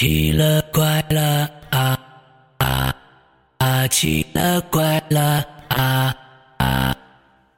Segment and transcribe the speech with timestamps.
[0.00, 2.00] 奇了怪了啊
[2.56, 2.96] 啊
[3.58, 3.86] 啊！
[3.88, 6.16] 奇了怪了啊
[6.56, 6.96] 啊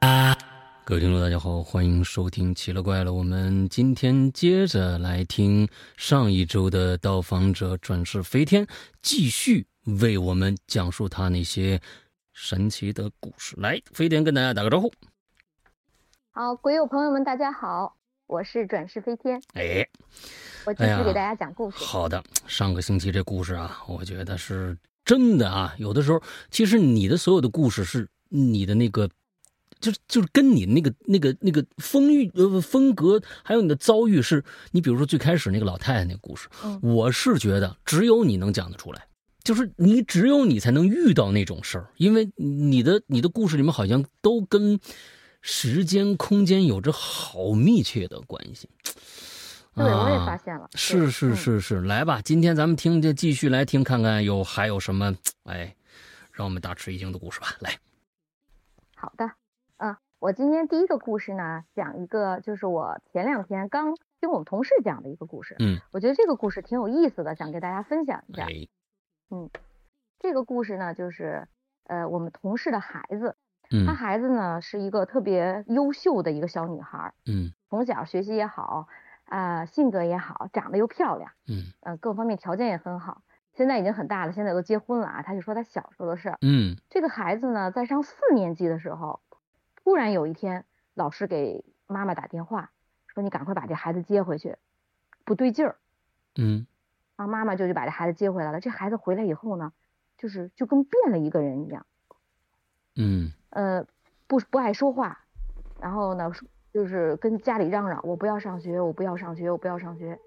[0.00, 0.37] 啊！
[0.84, 3.12] 各位听众，大家好，欢迎收听《奇了怪了》。
[3.14, 8.66] 我们今天接着来听上一周的到访者转世飞天，
[9.00, 9.64] 继续
[10.00, 11.80] 为我们讲述他那些
[12.32, 13.54] 神奇的故事。
[13.61, 14.93] 来，飞天跟大家打个招呼。
[16.32, 17.95] 好，鬼友朋友们，大家好，
[18.33, 19.39] 我是转世飞天。
[19.53, 19.87] 哎，
[20.64, 21.77] 我继续给大家讲故事。
[21.77, 25.75] 好的，上个星期这故事啊，我觉得是真的啊。
[25.77, 29.07] 有的时候，其实你的所有的故事是你的那个，
[29.81, 39.06] 就是就是跟你那个那个那个风遇呃风格，还有你的遭遇，是你比如说最开始那个老太太那个故事，嗯我是觉得只有你能讲得出来。
[39.45, 44.81] 就是你，只有你才能遇到那种事儿，因为你的你的故事里面好像都跟
[45.42, 48.70] 时间、空间有着好密切的关系。
[49.75, 50.69] 对，我也啊发现了。
[50.75, 55.75] 是是是是，来吧，今天咱们听就继续来听，看看有还有什么 哎，
[56.31, 57.49] 让我们大吃一惊的故事吧。
[57.59, 57.79] 来，
[58.95, 59.33] 好的，
[59.79, 65.56] 嗯，我今天第一个故事呢，讲一个就是我前两天刚听我们同事讲的一个故事。
[65.59, 68.45] 嗯，我觉得这个故事挺有意思的，想给大家分享一下。
[68.45, 68.69] 哎，
[70.21, 71.49] 这个故事呢，就是
[71.84, 73.34] 呃我们同事的孩子，
[73.73, 78.87] 嗯她孩子呢是一个特别优秀的一个小女孩，嗯从小学习也好，
[79.25, 81.31] 啊、性格也好，长得又漂亮。
[81.48, 83.23] 嗯呃，各方面条件也很好，
[83.55, 85.23] 现在已经很大了，现在都结婚了啊。
[85.23, 86.39] 他就说他小时候的事儿。
[86.43, 89.20] 嗯这个孩子呢，在上四年级的时候，
[89.77, 92.70] 突然有一天，老师给妈妈打电话，
[93.06, 94.56] 说你赶快把这孩子接回去，
[95.25, 95.77] 不对劲儿。
[96.37, 96.67] 嗯
[97.17, 98.61] 然后妈妈就去把这孩子接回来了。
[98.61, 99.73] 这孩子回来以后呢，
[100.19, 101.87] 就是就跟变了一个人一样，
[102.97, 103.87] 嗯呃，
[104.27, 105.25] 不不爱说话，
[105.81, 106.31] 然后呢，
[106.73, 110.19] 就是跟家里嚷嚷，我不要上学，我不要上学，我不要上学，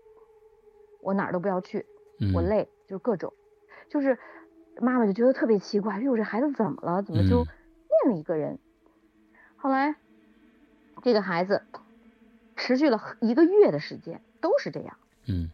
[1.01, 1.85] 我哪儿都不要去。
[2.19, 3.33] 嗯，我累，就是各种，
[3.89, 4.17] 就是
[4.77, 7.03] 妈妈就觉得特别奇怪，哎呦，这孩子怎么了？
[7.03, 7.47] 怎么就嗯
[8.03, 8.57] 变了一个人？
[9.55, 9.95] 后来
[11.01, 11.63] 这个孩子
[12.55, 14.97] 持续了一个月的时间，都是这样，
[15.27, 15.51] 嗯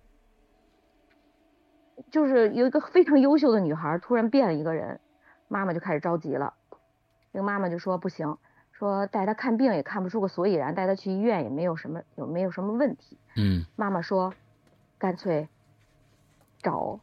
[2.11, 4.99] 就是有一个非常优秀的女孩突然变了一个人，
[5.47, 6.53] 妈妈就开始着急了。
[7.33, 8.37] 这个妈妈就说不行，
[8.71, 13.17] 说带他看病也看不出个所以然，带他去医院也没有什么有没有什么问题。
[13.35, 14.33] 嗯妈妈说，
[14.97, 15.47] 干脆
[16.61, 16.99] 找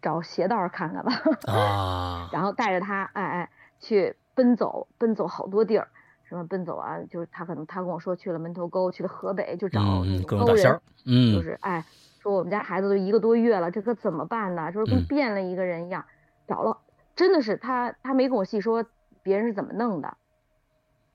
[0.00, 1.12] 找邪道儿看看吧。
[1.52, 3.50] 啊， 然后带着他，哎哎，
[3.80, 5.88] 去奔走，奔走好多地儿，
[6.24, 9.80] 什么奔走啊，就是他可能他跟我说去了门头沟，去了河北，就找
[10.26, 11.84] 各种大仙儿，，嗯，就是哎，
[12.20, 14.70] 说我们家孩子都一个多月了，这可怎么办呢？
[14.72, 16.04] 说跟嗯变了一个人一样，
[16.46, 16.78] 找了，
[17.16, 18.84] 真的是他他没跟我细说
[19.22, 20.16] 别人是怎么弄的，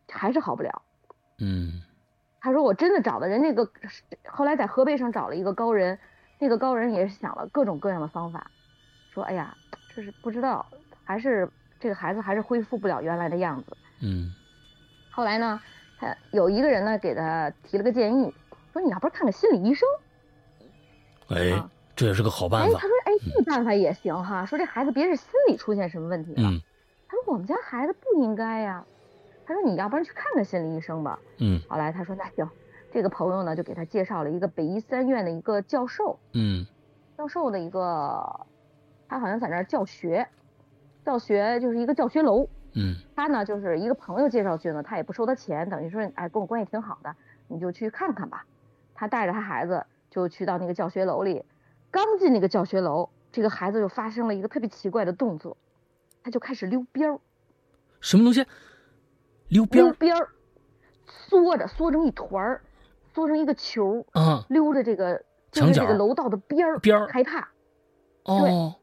[0.09, 0.81] 还是好不了。
[1.39, 1.81] 嗯
[2.39, 3.69] 他说我真的找的人那个，
[4.25, 5.99] 后来在河北省找了一个高人，
[6.39, 8.49] 那个高人也是想了各种各样的方法，
[9.11, 9.57] 说哎呀，
[9.93, 10.65] 这是不知道，
[11.03, 13.75] 还是这个孩子还是恢复不了原来的样子。
[14.01, 14.31] 嗯
[15.11, 15.59] 后来呢，
[15.99, 18.33] 他有一个人呢给他提了个建议，
[18.71, 19.87] 说你要不然看看心理医生。
[21.29, 26.49] 哎啊，这也是个好办哎，法他，说哎这办法也行哈，说这孩子别是心理出现什么问题了。
[26.49, 26.61] 嗯
[27.07, 28.85] 他说我们家孩子不应该呀，
[29.45, 31.19] 他说你要不然去看看心理医生吧。
[31.39, 32.49] 嗯后来他说那行，
[32.91, 36.65] 这个朋友呢就给他介绍了一个北医三院的一个教授，嗯
[37.17, 38.45] 教授的一个，
[39.07, 40.27] 他好像在那儿教学，
[41.05, 42.47] 教学就是一个教学楼。
[42.73, 47.15] 嗯他呢就是一个朋友介绍去呢，他也不收他钱，等于说哎跟我关系挺好的，
[47.47, 48.45] 你就去看看吧。
[48.93, 51.43] 他带着他孩子就去到那个教学楼里，
[51.89, 55.55] 刚进那个教学楼，这个孩子就发生了一个特别奇怪的动作，
[56.27, 57.17] 他就开始溜边儿，
[58.01, 58.45] 什么东西？
[59.47, 60.27] 溜边儿溜边儿，
[61.05, 62.61] 缩着缩成一团儿，
[63.15, 65.23] 缩成一个球儿，啊，溜着这个
[65.53, 67.47] 墙角这个楼道的边儿边儿害怕。
[68.25, 68.75] 哦，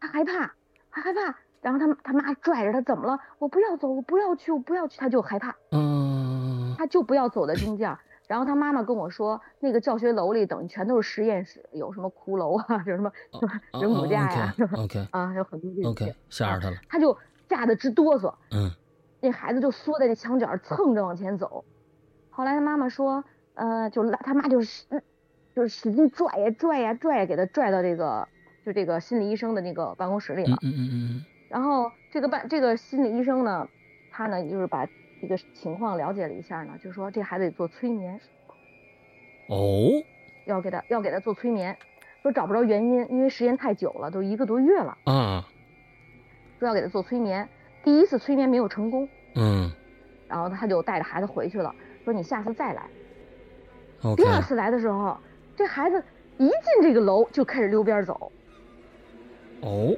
[0.00, 0.54] 他害怕，
[0.90, 3.20] 他害怕，然后他他妈拽着他，怎么了？
[3.38, 7.98] 我不要走，我不要去，我不要去，他就害怕，嗯他就不要走的中间儿。
[8.30, 13.10] 然后他妈妈跟我说，那个教学楼里等于全都是实验室，有什么骷髅啊，有什么
[13.72, 17.18] 人骨架呀、，OK 啊，有很多这种 OK，吓着他了，他就
[17.48, 18.70] 吓得直哆嗦，嗯
[19.20, 21.64] 那孩子就缩在那墙角蹭着往前走。
[22.30, 23.24] 后来他妈妈说，
[23.54, 25.02] 呃，就拉他妈就是嗯
[25.56, 28.28] 就是使劲拽呀拽呀拽呀，给他拽到这个
[28.64, 30.56] 就这个心理医生的那个办公室里了。
[30.62, 33.66] 嗯嗯嗯然后这个办这个心理医生呢，
[34.12, 34.86] 他呢就是把
[35.20, 38.18] 这个情况了解了一下呢，就说这孩子得做催眠，
[39.48, 39.90] 嗯，哦，
[40.46, 41.76] 要给他要给他做催眠，
[42.22, 45.46] 说找不着原因，因为时间太久了，都一个多月了，啊，
[46.58, 47.48] 说要给他做催眠。
[47.84, 49.70] 第一次催眠没有成功，嗯
[50.28, 51.74] 然后他就带着孩子回去了，
[52.04, 52.86] 说你下次再来。
[54.16, 55.18] 第二次来的时候，
[55.56, 56.02] 这孩子
[56.38, 58.32] 一进这个楼就开始溜边走，
[59.60, 59.94] 哦，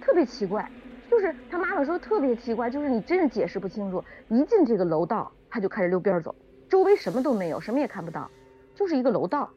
[0.00, 0.70] 特别奇怪。
[1.12, 4.02] 就是他妈妈说特别奇怪，就是你真是解释不清楚。
[4.30, 6.34] 一进这个楼道，他就开始溜边走，
[6.70, 8.30] 周围什么都没有，什么也看不到，
[8.74, 9.50] 就是一个楼道。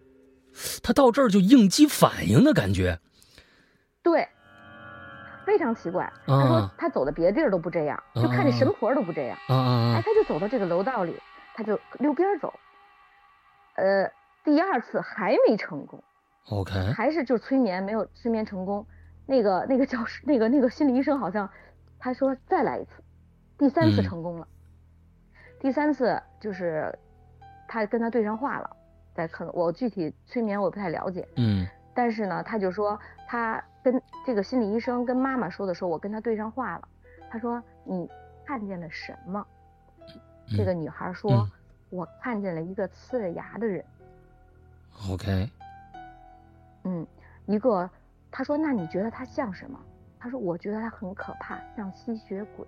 [0.83, 2.99] 他到这儿就应激反应的感觉，
[4.03, 4.27] 对，
[5.45, 6.11] 非常奇怪。
[6.27, 9.37] 他说他走的别的地儿都不这样，就看这神婆都不这样。
[9.47, 11.15] 啊啊哎，他就走到这个楼道里，
[11.55, 12.53] 他就溜边走。
[13.75, 14.11] 呃，
[14.43, 16.03] 第二次还没成功。
[16.49, 18.85] OK，还是就催眠没有催眠成功。
[19.25, 21.49] 那个那个教师那个那个心理医生好像
[21.99, 23.03] 他说再来一次，
[23.57, 24.47] 第三次嗯成功了。
[25.59, 26.93] 第三次就是
[27.67, 28.75] 他跟他对上话了，
[29.13, 36.87] 在可能我具体催眠我不太了解，嗯但是呢他就说他跟这个心理医生跟妈妈说的时候，我跟他对上话了。
[37.29, 38.09] 他说你
[38.45, 39.45] 看见了什么？
[40.55, 41.51] 这个女孩说、嗯
[41.91, 43.85] 我看见了一个呲着牙的人。
[45.07, 45.49] ，OK，
[46.83, 47.07] 嗯，
[47.45, 47.89] 一个，
[48.37, 49.79] 他说那你觉得他像什么？
[50.19, 52.67] 他说我觉得他很可怕，像吸血鬼，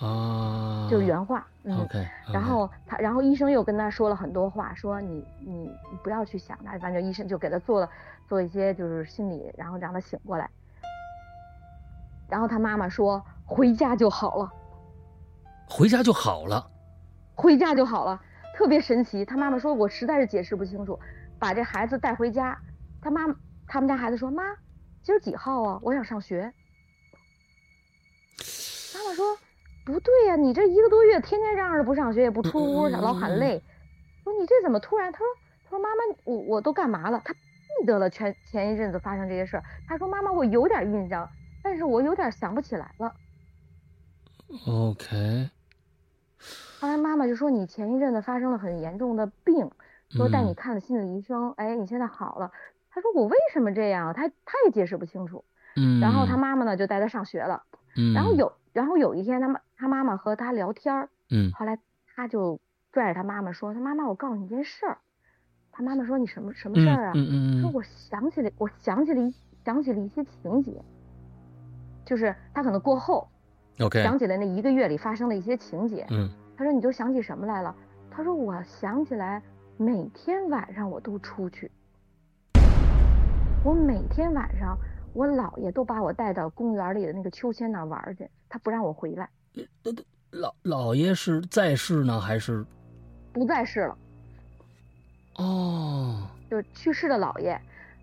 [0.00, 1.46] 啊，就是原话。
[1.62, 5.58] 嗯 OK，然后他，然后医生又跟他说了很多话，说你你
[5.92, 7.88] 你不要去想他，反正医生就给他做了
[8.26, 10.50] 做一些就是心理，然后让他醒过来。
[12.28, 14.52] 然后他妈妈说回家就好了，
[15.68, 16.68] 回家就好了。
[17.36, 18.20] 回家就好了，
[18.56, 19.24] 特别神奇。
[19.24, 20.98] 他妈妈说我实在是解释不清楚，
[21.38, 22.58] 把这孩子带回家。
[23.04, 23.20] 他妈
[23.66, 24.42] 他们家孩子说妈，
[25.02, 25.78] 今儿几号啊？
[25.82, 26.54] 我想上学。
[28.94, 29.36] 妈妈说
[29.84, 33.62] 不对呀、你这一个多月天天嚷着不上学，也不出屋，老喊累。
[34.22, 35.12] 说你这怎么突然？
[35.12, 35.26] 他说
[35.64, 37.20] 他说妈妈，我我都干嘛了？
[37.22, 39.64] 他记得了前前一阵子发生这些事儿。
[39.86, 41.28] 他说妈妈，我有点印象，
[41.62, 43.14] 但是我有点想不起来了。
[44.66, 45.50] OK，
[46.80, 49.70] 后来妈妈就说你前一阵子发生了很严重的病，
[50.08, 52.50] 说带你嗯看了心理医生，哎，你现在好了。
[52.94, 54.14] 他说我为什么这样？
[54.14, 55.44] 他他也解释不清楚。
[55.76, 57.64] 嗯，然后他妈妈呢就带他上学了。
[57.96, 61.78] 嗯，然后有然后有一天他妈他妈妈和他聊天儿，嗯后来
[62.14, 62.60] 他就
[62.92, 64.98] 拽着他妈妈说：“他妈妈，我告诉你一件事儿。”
[65.72, 70.80] 他妈妈说：“你什么什么事儿啊？”嗯嗯嗯说我想起了，我想起了一想起了一些情节，
[72.04, 73.26] 就是他可能过后
[73.80, 76.06] ，OK，想起来那一个月里发生的一些情节。
[76.10, 77.74] 嗯他说你就想起什么来了？
[78.12, 79.42] 他说我想起来
[79.76, 81.68] 每天晚上我都出去，
[83.64, 84.78] 我每天晚上
[85.14, 89.26] 我姥爷都把我带到公园里的那个秋千那儿玩去，他不让我回来，
[90.32, 92.62] 老老爷是在世呢还是？
[93.32, 93.96] 不在世了，
[95.36, 97.58] 哦，就去世的姥爷，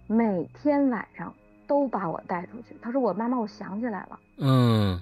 [0.07, 1.31] 每天晚上
[1.67, 2.75] 都把我带出去。
[2.81, 4.19] 他说我妈妈，我想起来了。
[4.39, 4.99] 嗯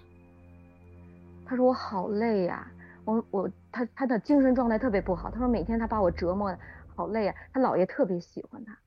[1.45, 2.69] 他说我好累呀、
[3.05, 5.31] 我我他他的精神状态特别不好。
[5.31, 6.59] 他说每天他把我折磨的
[6.93, 8.77] 好累呀、他姥爷特别喜欢他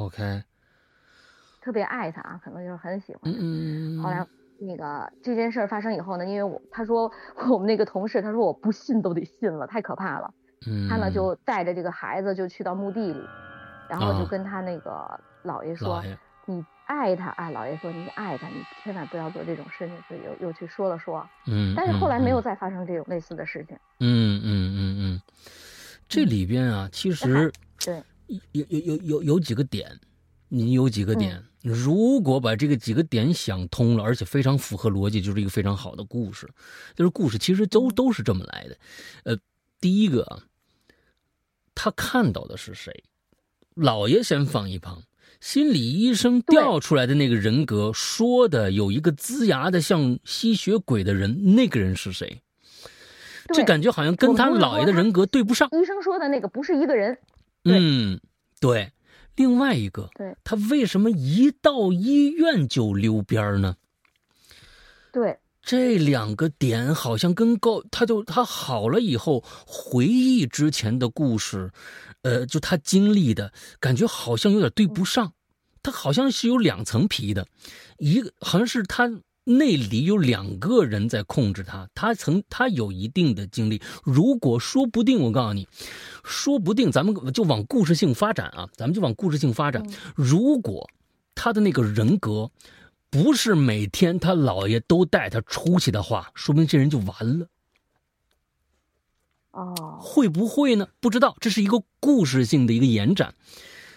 [0.00, 0.42] ，，OK，
[1.68, 3.38] 特别爱他啊，可能就是很喜欢他。
[3.38, 4.26] 嗯嗯，后来
[4.58, 7.12] 那个这件事儿发生以后呢，因为我他说
[7.50, 10.32] 我们那个同事他说我不信都得信了，太可怕了。
[10.66, 13.20] 嗯他呢就带着这个孩子就去到墓地里，
[13.86, 23.76] 然后就啊跟他那个姥爷说老：“爷，你爱他啊。”姥爷说：“你爱他，你千万不要做这种事情。”所以又又去说了说，嗯，但是后来没有嗯再发生这种类似的事情。
[24.00, 25.20] 嗯嗯嗯嗯，
[26.08, 27.52] 这里边啊，其实
[27.84, 28.02] 对，
[28.52, 29.88] 有有有有有几个点，
[30.48, 36.48] 你有几个点，如果把这个几个点想通了，而且非常符合逻辑，就是一个非常好的故事。
[36.94, 38.76] 就是故事其实都都是这么来的。
[39.24, 39.38] 呃，
[39.80, 40.42] 第一个啊，
[41.74, 43.04] 他看到的是谁？
[43.74, 45.02] 老爷先放一旁。
[45.40, 52.40] 心理医生调出来的那个人格说的有一个龇牙的像吸血鬼的人，那个人是谁？
[53.54, 55.68] 这感觉好像跟他我们不是说他姥爷的人格对不上。
[55.70, 57.16] 医生说的那个不是一个人。
[57.64, 58.20] 嗯，
[58.60, 58.90] 对。
[59.38, 60.36] 另外一个，对。
[60.44, 63.76] 他为什么一到医院就溜边儿呢？
[65.12, 65.38] 对。
[65.62, 71.70] 这两个点好像跟高，他就他好了以后回忆之前的故事，
[72.22, 75.34] 呃，就他经历的感觉好像有点对不上，
[75.82, 77.46] 他好像是有两层皮的，
[77.98, 85.66] 一个好像是他内里有两个人在控制他，他曾他有一定的经历，如果说不定我告诉你，
[86.22, 90.88] 说不定咱们就往故事性发展啊，咱们就往故事性发展，嗯如果
[91.34, 92.50] 他的那个人格。
[93.10, 97.48] 不是每天他姥爷都带他出去的话，说明这人就完了。
[99.52, 100.88] 哦，会不会呢？
[101.00, 103.34] 不知道，这是一个故事性的一个延展。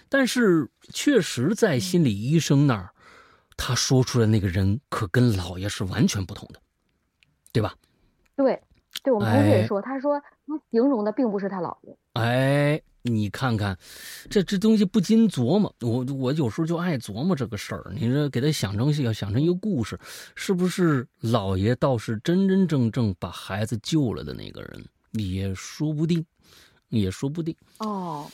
[0.07, 2.93] 但是确实在心理医生那儿，
[3.63, 6.59] 他说出来那个人可跟老爷是完全不同的，
[7.53, 7.75] 对吧？
[8.35, 8.59] 对
[9.03, 11.95] 对，我们同事也哎说，他说他形容的并不是他姥爷。
[12.13, 13.77] 哎，你看看，
[14.31, 15.73] 这这东西不禁琢磨。
[15.81, 17.93] 我我有时候就爱琢磨这个事儿。
[17.95, 19.97] 你说给他想成要想成一个故事，
[20.35, 26.25] 是不是老爷倒是真真正正把孩子救了的那个人，也说不定，
[26.89, 27.55] 也说不定。
[27.77, 28.27] 哦，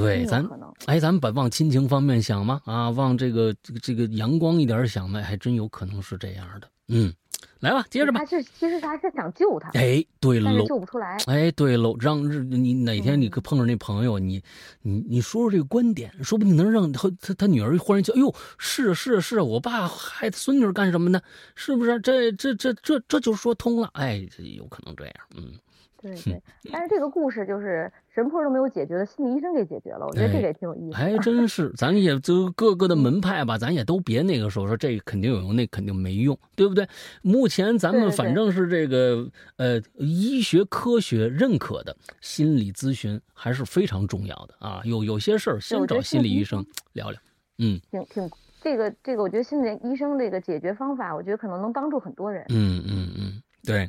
[0.00, 0.48] 对，咱
[0.86, 2.60] 哎，咱们把往亲情方面想嘛？
[2.64, 5.22] 啊，往这个这个这个阳光一点想呗？
[5.22, 6.68] 还真有可能是这样的。
[6.88, 7.12] 嗯。
[7.60, 8.20] 来吧，接着吧。
[8.20, 11.18] 他是其实他是想救他，哎，对喽，救不出来。
[11.26, 14.42] 哎，对喽，让日你哪天你碰着那朋友，你
[14.80, 21.20] 你你说说这个观点，说不定能让他他他女儿忽然就，哎呦，是是是，我爸害孙女干什么呢？
[21.54, 22.00] 是不是？
[22.00, 23.90] 这这这这这就说通了。
[23.92, 24.26] 哎，
[24.56, 25.52] 有可能这样，嗯。
[26.00, 26.42] 对对，
[26.72, 30.06] 但是这个故事就是神婆都没有解决的，心理医生给解决了。
[30.06, 30.96] 我觉得这个也挺有意思。
[30.96, 36.88] 还真是，咱也就 各个的门派吧，咱也都别那个时候说这肯定有用，那肯定没用，对不对？
[37.22, 44.80] 目前咱们反正是这个呃，医学科学认可的心理咨询还是非常重要的啊。
[44.84, 46.64] 有有些事儿先找心理医生
[46.94, 47.20] 聊聊。
[47.58, 48.30] 嗯，挺挺
[48.62, 52.44] 这个这个，我觉得心理医生这个解决方法，我觉得可能能帮助很多人。
[52.48, 53.88] 嗯嗯嗯，对。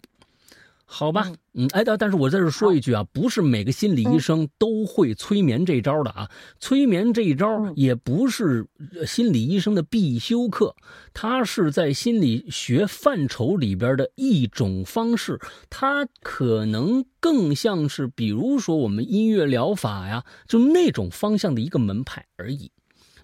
[0.94, 6.30] 好吧，嗯，哎，但但是我在这说一句啊，不是每个心理医生都会催眠这招的啊，
[6.60, 8.68] 催眠这一招也不是
[9.08, 10.76] 心理医生的必修课，
[11.14, 22.70] 它是在心理学范畴里边的一种方式，它可能更像是，比如说我们音乐疗法呀，就那种方向的一个门派而已。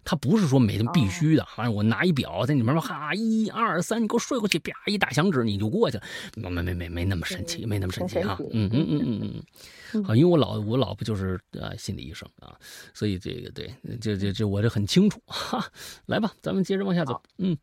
[0.09, 6.03] 他不是说每天必须的，反正我拿一表在里面说哈一二三，你给我睡过去，啪一打响指你就过去了，
[6.37, 9.43] 没没没没那么神奇，没那么神奇哈，嗯嗯嗯嗯
[9.95, 12.55] 嗯，好，因为我老我老婆就是呃心理医生啊，
[12.93, 15.61] 所以这个对，这这这我这很清楚哈，
[16.05, 17.57] 来吧，咱们接着往下走，嗯，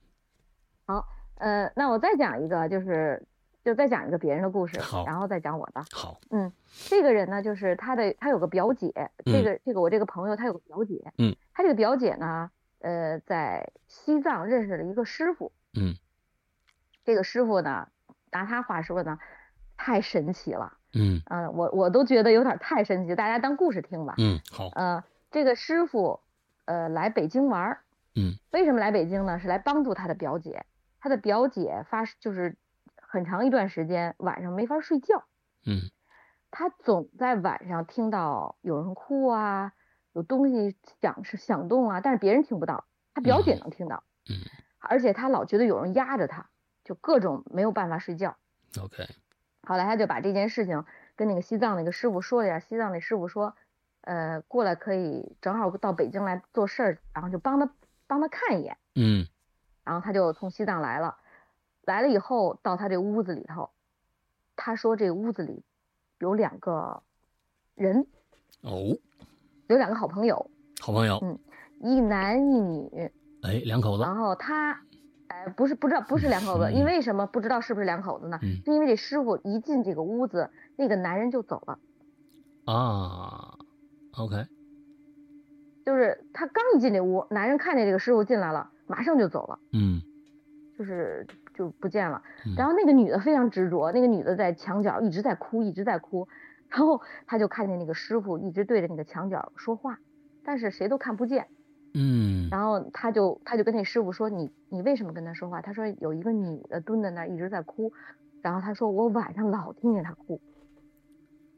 [0.85, 1.03] 好，
[1.37, 3.27] 呃，那我再讲一个，就是。
[3.65, 5.83] 就再讲一个别人的故事，然后再讲我的。
[5.91, 6.53] 好，嗯，
[6.87, 8.93] 这个人呢，就是他的，他有个表姐，
[9.25, 15.95] 这个这个我这个朋友他有个表姐，嗯，他这个表姐呢，呃，在西藏认识了一个师傅，嗯，
[17.05, 17.89] 这个师傅呢，
[18.31, 19.19] 拿他话说呢，
[19.77, 21.23] 太神奇了，嗯。
[21.31, 26.21] 嗯，我我都觉得有点太神奇，大家当故事听吧，嗯，好，呃，这个师傅，
[26.67, 27.79] 呃，来北京玩，
[28.15, 29.39] 嗯，为什么来北京呢？
[29.39, 30.67] 是来帮助他的表姐，
[31.01, 32.57] 他的表姐发就是。
[33.07, 35.23] 很长一段时间晚上没法睡觉，
[35.65, 35.79] 嗯，
[36.51, 39.73] 他总在晚上听到有人哭啊，
[40.15, 44.37] 有东西响是响动啊，但是别人听不到，他表姐能听到，嗯，
[44.79, 46.49] 而且他老觉得有人压着他，
[46.85, 48.37] 就各种没有办法睡觉。
[48.81, 49.07] OK，
[49.63, 53.55] 后来他就把这件事情跟那个西藏那个师傅说了一下，西藏那师傅说，
[54.01, 57.71] 呃，过来可以正好到北京来做事儿，然后就帮他
[58.07, 59.27] 帮他看一眼，嗯，
[59.85, 61.19] 然后他就从西藏来了。
[61.83, 63.71] 来了以后，到他这屋子里头，
[64.57, 65.63] 他说这屋子里
[66.19, 67.03] 有两个
[67.75, 68.07] 人，
[68.63, 68.97] 哦，
[69.69, 71.39] 有两个好朋友，好朋友，嗯，
[71.81, 73.11] 一男一女，
[73.43, 74.03] 哎，两口子。
[74.03, 74.73] 然后他，
[75.29, 78.39] 哎，不是不知道不是两口子，因为什么不知道是不是两口子呢？
[78.43, 81.79] 是因为这师傅一进这个屋子，那个男人就走了。
[82.67, 83.59] 啊
[84.17, 84.47] ，OK，
[85.85, 89.59] 就是他刚一进这屋，男人看见这个师傅进来了，马上就走了。
[89.73, 90.01] 嗯，
[90.79, 91.27] 就是。
[91.57, 92.21] 就不见了，
[92.57, 96.27] 然后那个女的非常执着，那个女的在墙角一直在哭，一直在哭，
[96.75, 100.01] 然后他就看见那个师傅一直对着那个墙角说话，
[100.43, 101.47] 但是谁都看不见，
[101.93, 105.63] 嗯，然后他就他就跟那师傅说，你你为什么跟他说话？
[105.63, 107.93] 他说有一个女的蹲在那儿一直在哭，
[108.43, 110.41] 然后他说我晚上老听见她哭，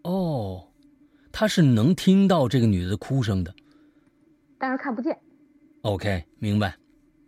[0.02, 0.68] 哦，
[1.32, 3.54] 他是能听到这个女的哭声的，
[4.58, 5.18] 但是看不见
[5.80, 6.76] ，OK，明白，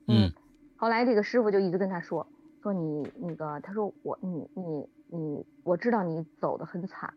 [0.08, 0.30] 嗯，
[0.76, 2.26] 后来这个师傅就一直跟他说。
[2.60, 7.14] 说你那个，他说我你你你，我知道你走的很惨，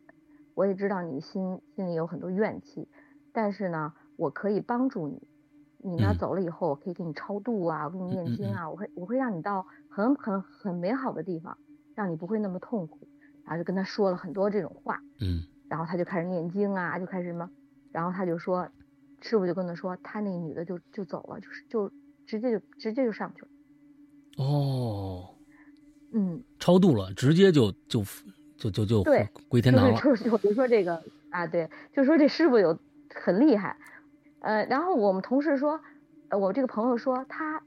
[0.62, 2.88] 我也知道你心心里有很多怨气，
[3.34, 5.20] 但是呢，我可以帮助你，
[5.80, 11.58] 你呢走了以后，我可以给你超度啊，我给你念经啊，我会我会让你到很很很美好的地方，
[11.96, 13.08] 让你不会那么痛苦，
[13.44, 17.50] 然后就跟他说了很多这种话，嗯，然后他就开始念经啊，就开始什么，
[17.92, 18.70] 然后他就说，
[19.20, 21.92] 师傅就跟他说，他那女的就就走了，就是就
[22.28, 23.48] 直接就直接就上去了。
[24.38, 25.34] 哦，
[26.12, 28.04] 嗯，超度了，直接就就
[28.70, 30.00] 就就就对归天堂了。
[30.00, 31.02] 就是我就说这个
[31.32, 32.78] 啊，对，就说这师傅有
[33.16, 33.76] 很厉害，
[34.42, 35.82] 呃，然后我们同事说，
[36.30, 37.64] 呃，我这个朋友说他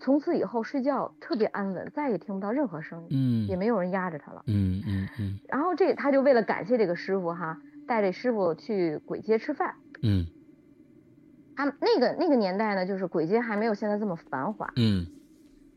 [0.00, 5.38] 从此以后睡觉特别安稳，再也听不到任何声音，嗯，也没有人压着他了，嗯嗯嗯。
[5.48, 10.26] 然后这他就为了感谢这个师傅哈，带这师傅去鬼街吃饭，嗯，
[11.56, 15.06] 他那个那个年代呢，就是鬼街还没有现在这么繁华，嗯。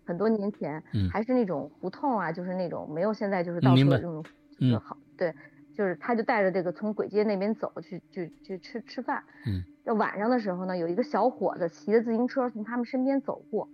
[0.07, 4.23] 很多年前，还是那种胡同啊，就是那种没有现在就是到处这种，
[4.79, 5.35] 好，对，
[5.75, 9.23] 就是他就带着这个从簋街那边走去去去吃吃饭。
[9.45, 9.63] 嗯。
[9.83, 13.69] 这晚上的时候呢，有一个小伙子骑着自行车从他们身边走过，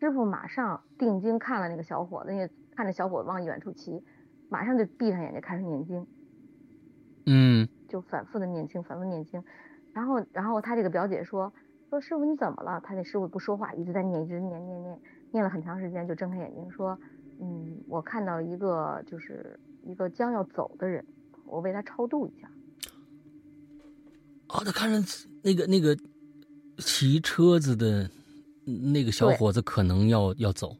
[0.00, 4.02] 师傅马上定睛看了那个小伙子，因为看着小伙子往远处骑，
[4.48, 6.06] 马上就闭上眼睛开始念经。
[7.26, 7.68] 嗯。
[7.88, 9.44] 就反复的念经，反复念经，
[9.92, 11.52] 然后然后他这个表姐说
[11.88, 12.80] 说师傅你怎么了？
[12.80, 15.00] 他那师傅不说话，一直在念，一直念念念，念
[15.42, 16.98] 了很长时间，就睁开眼睛说。
[17.38, 21.04] 嗯，我看到一个就是一个将要走的人，
[21.44, 22.50] 我为他超度一下。
[24.46, 25.94] 啊，他看着那个那个
[26.78, 28.08] 骑车子的
[28.64, 30.74] 那个小伙子可能要要走。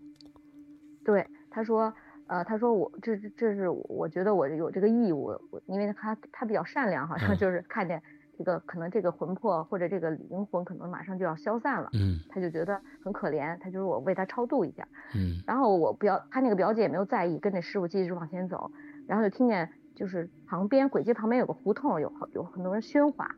[1.04, 1.92] 对，他说，
[2.26, 8.02] 呃，他说我这这是我觉得我有这个义务，我因为他他比较善良，好像就是看见。
[8.38, 18.70] 这个可能这个魂魄或者这个灵魂可能马上就要消散了，嗯，他就觉得很可怜，他就是我为他超度一下，嗯，然后我表他那个表姐也没有在意，跟着师傅继续往前走，
[19.06, 23.34] 然后就听见就是旁边鬼街旁边有个胡同，有好有很多人喧哗，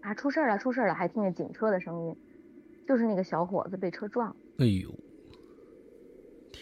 [0.00, 2.16] 啊出事了出事了，还听见警车的声音，
[2.86, 4.90] 就是那个小伙子被车撞，哎呦。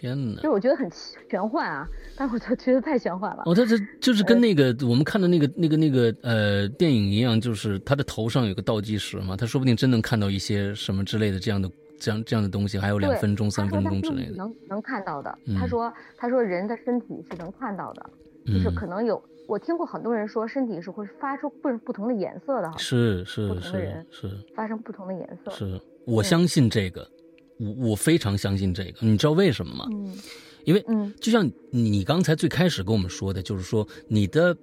[0.01, 0.37] 天哪！
[0.37, 0.91] 就是我觉得很
[1.31, 1.87] 玄幻啊，
[2.17, 3.45] 但我就觉得太玄幻了。
[3.47, 11.71] 哦，他这就是跟那个我们看的那个那个那个呃电影一样，就是他的头上有个倒计时嘛，他说不定真能看到一些什么之类的这样的
[12.01, 14.37] 这样这样的东西，还有两分钟、三分钟之类的。
[14.37, 18.11] 能能看到的，他说他说人的身体是能看到的，
[18.47, 25.51] 就是可能有我听过很多人说身体是会发出不不同的颜色的，是是不同的人是发生不同的颜色。
[25.53, 27.09] 是我相信这个。
[27.58, 29.87] 我我非常相信这个，你知道为什么吗？
[29.90, 30.16] 嗯，
[30.64, 34.56] 因为嗯，就像你刚才最开始跟我们说的，就是说你的，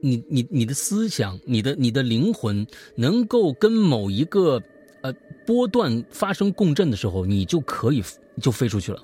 [0.00, 4.62] 你你你的思想，你的你的灵魂能够跟某一个
[5.02, 5.12] 呃
[5.44, 8.02] 波段发生共振的时候，你就可以
[8.40, 9.02] 就飞出去了。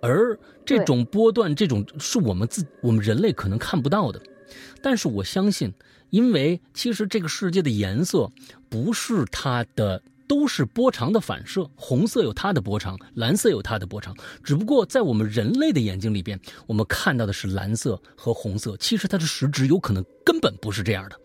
[0.00, 4.22] 而这种波段，这种是我们自我们人类可能看不到的，
[4.80, 5.72] 但是我相信，
[6.10, 8.30] 因为其实这个世界的颜色
[8.70, 10.02] 不是它的。
[10.28, 14.14] 都是波长的反射，红色有它的波长，蓝色有它的波长。
[14.44, 21.16] 只不过在我们人类的眼睛里边，我们看到的是蓝色和红色，其实它的实质有可能根本不是这样的。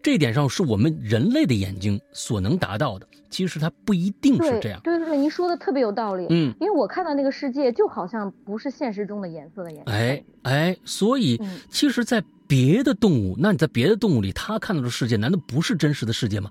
[0.00, 4.80] 这一点上是我们人类的眼睛所能达到的，其实它不一定是这样。
[4.84, 6.24] 对对对，您说的特别有道理。
[6.30, 9.90] 嗯，因为我看到那个世界就好像不是现实中的颜色的颜色。
[9.90, 16.48] 哎哎，所以其实，在别的动物，那你在别的动物里，它看到的世界难道不是真实的世界吗？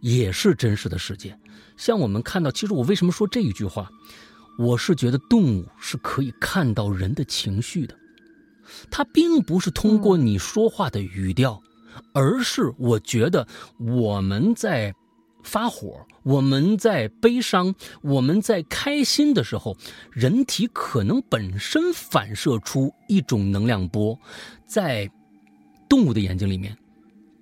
[0.00, 1.36] 也是真实的世界，
[1.76, 3.90] 像我们看到，其实我为什么说这一句话，
[4.58, 7.96] 我是觉得动物是可以看到人的情绪的，
[8.90, 11.60] 它并不是通过你说话的语调，
[12.12, 13.46] 而是我觉得
[13.78, 14.94] 我们在
[15.42, 19.76] 发火，我们在悲伤，我们在开心的时候，
[20.12, 24.18] 人体可能本身反射出一种能量波，
[24.66, 25.10] 在
[25.88, 26.76] 动物的眼睛里面。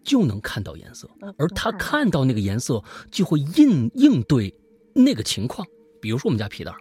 [0.06, 4.54] 就能看到颜色，而他看到那个颜色就会应应对
[4.94, 5.66] 那个情况。
[6.00, 6.72] 比如说我们家皮蛋，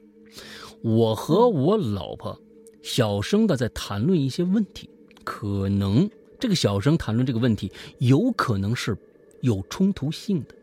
[0.84, 2.40] 我和我老婆
[2.84, 4.88] 小声的在谈论一些问题，
[5.24, 6.08] 可能
[6.40, 8.96] 这个小声谈论这个问题有可能是
[9.42, 10.54] 有冲突性的，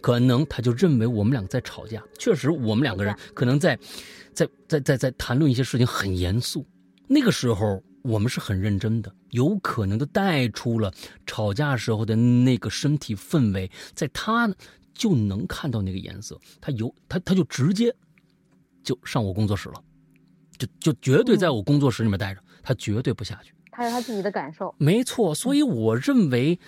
[0.00, 2.02] 可能他就认为我们两个在吵架。
[2.18, 3.78] 确实，我们两个人可能在
[4.34, 6.66] 在在在在谈论一些事情很严肃，
[7.06, 7.80] 那个时候。
[8.02, 10.92] 我们是很认真的，有可能的带出了
[11.26, 14.54] 吵架时候的那个身体氛围，在他呢
[14.92, 17.94] 就能看到那个颜色，他有他他就直接
[18.82, 19.82] 就上我工作室了，
[20.58, 23.54] 就就绝对在我工作室里面待着，他绝对不下去。
[23.70, 26.58] 他有他自己的感受，没错，所以我认为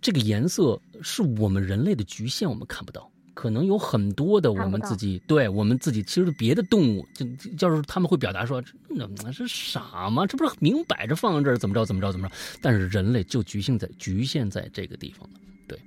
[0.00, 3.10] 这个颜色是我们人类的局限，我们看不到。
[3.36, 10.26] 可能有很多的我们自己，对我们自己，其实别的动物，就就是他们会表达说，那是傻吗？
[10.26, 12.34] 这不是明摆着放在这儿，怎么着怎么着怎么着？
[12.62, 15.78] 但是人类就局限在局限在这个地方了，对，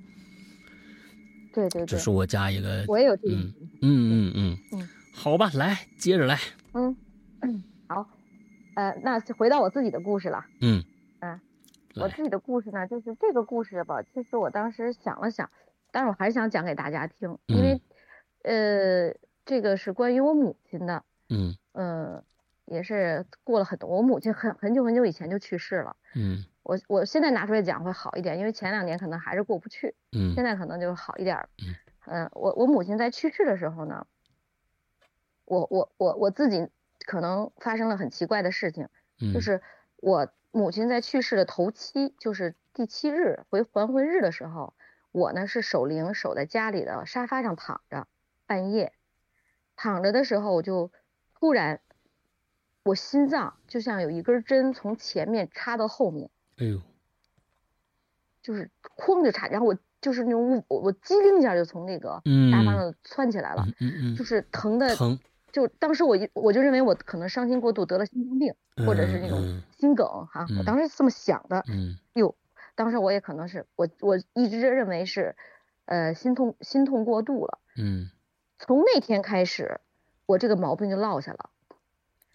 [1.52, 6.40] 对对对，这是我加一个，我也有这个，嗯嗯嗯嗯，好吧，来接着来，
[6.74, 6.96] 嗯
[7.42, 8.08] 嗯，好，
[8.76, 10.84] 呃，那回到我自己的故事了，嗯。
[11.22, 11.42] 嗯，
[11.96, 15.50] 我自己的故事呢，就是这个故事吧，其实我当时想了想。
[15.92, 17.82] 但是我还是想讲给大家听，因为，
[18.44, 22.24] 呃，这个是关于我母亲的，嗯，呃，
[22.66, 31.76] 也是过了很多，我母亲很很久很久以前就去世了，嗯，我我现在拿出来讲会好一点，因为前两年可能还是过不去，嗯，现在可能就好一点，嗯，
[32.06, 34.06] 嗯，我我母亲在去世的时候呢，
[35.46, 36.68] 我我我我自己
[37.06, 38.88] 可能发生了很奇怪的事情，
[39.34, 39.62] 就是
[39.98, 44.74] 我母亲在去世的头七，就是第七日回还魂日的时候。
[45.12, 48.08] 我呢是守灵，守在家里的沙发上躺着，
[48.46, 48.94] 半夜。
[49.76, 50.92] 躺着的时候，我就
[51.34, 51.80] 突然，
[52.84, 56.82] 我心脏就像有一根针从前面插到后面，哎呦，
[58.44, 65.18] 就是哐就插，然后我就是那种我我机灵一下就从那个嗯沙发上窜起来了，嗯嗯就是疼的，疼，
[65.52, 68.54] 就当时我一我就认为我可能伤心过度得了心脏病，
[68.86, 71.64] 或者是那种嗯心梗哈，我嗯当时是这么想的。
[71.68, 71.98] 嗯。
[72.14, 72.36] 哟，
[72.80, 75.36] 当时我也可能是我我一直认为是，
[75.84, 77.60] 呃，心痛心痛过度了。
[77.76, 78.10] 嗯
[78.58, 79.82] 从那天开始，
[80.26, 81.50] 我这个毛病就落下了，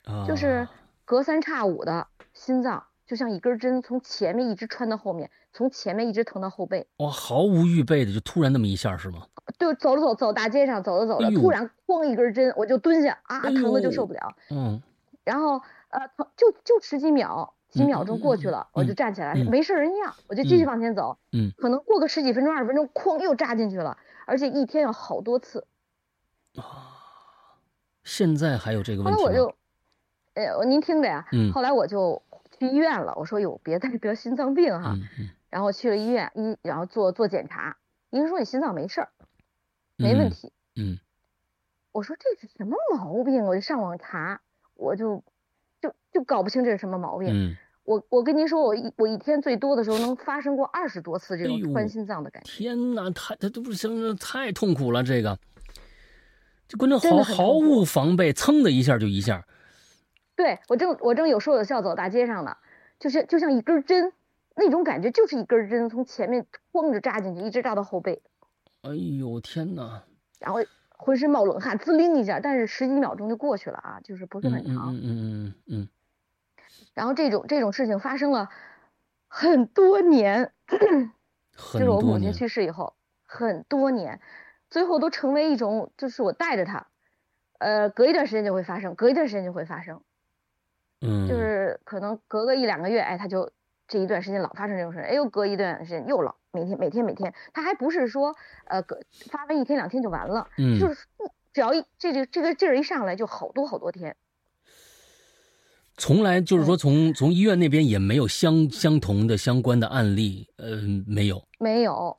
[0.04, 0.68] 啊，就是
[1.06, 6.86] 隔三差五的心脏就像一根针从前面一直穿到后面，从前面一直疼到后背。
[6.98, 9.26] 哇，毫无预备的就突然那么一下是吗？
[9.58, 14.36] 就走着走走大街上走着走着，哎突然咣一根针，我就蹲下啊，哎疼的就受不了。
[14.50, 14.82] 嗯
[15.24, 21.18] 然后呃，疼就就十几秒，几嗯秒钟过去了，我就站起来，没事人一样，我就继续往前走。
[21.32, 25.66] 嗯可能过个十几分钟、二十分钟，哐又扎进去了，而且一天要好多次。
[28.04, 29.30] 现在还有这个后问题吗？
[29.30, 29.54] 来我就，
[30.34, 32.22] 呃，您听着呀，嗯后来我就
[32.58, 37.76] 去医院了，我说有别再得心脏病哈，嗯嗯然后去了医院，医然后做做检查，
[38.10, 39.08] 医生说你心脏没事儿，
[39.96, 40.52] 没问题。
[40.76, 40.98] 嗯
[41.92, 43.44] 我说这是什么毛病？
[43.44, 44.40] 我就上网查，
[44.74, 45.22] 我就
[45.80, 47.28] 就就搞不清这是什么毛病。
[47.30, 52.50] 嗯，我我跟您说，我一我一天最多的时候能发生过二十多次这种穿心脏的感觉。
[52.50, 55.38] 天哪，太他都不行，太痛苦了，这个，
[56.66, 59.46] 就关键毫毫无防备，噌的一下就一下，
[60.34, 62.56] 对我正我正有说有笑走大街上呢，
[62.98, 64.12] 就是就像一根针，
[64.56, 68.22] 那种感觉就是一根针从前面咣着扎进去，一直扎到后背，
[68.80, 70.02] 哎呦天哪，
[70.40, 70.60] 然后
[70.96, 74.94] 浑身冒冷汗，滋灵一下，但是十几秒钟就过去了啊，就是不是嗯很长。
[74.94, 75.88] 嗯嗯嗯嗯
[76.94, 78.48] 然后这种这种事情发生了
[79.28, 81.12] 很多年，嗯，
[81.72, 82.94] 就是我母亲，去世以后，
[83.26, 84.20] 很多年，
[84.70, 86.86] 最后都成为一种，就是我带着他，
[87.58, 90.02] 呃，隔一段时间就会发生，隔一段时间就会发生，
[91.00, 93.50] 嗯，就是可能隔个一两个月，哎，他就
[93.88, 104.16] 这一段时间老发生这种事，哎，又隔一段时间又老，每天每天每天，他还不是说呃隔发完一天两天就完了，嗯就是不只要一这个这个劲儿一上来就好多好多天，
[105.96, 110.76] 从来就是说从从医院那边也没有相相同的相关的案例，呃，
[111.06, 112.16] 没有，没有，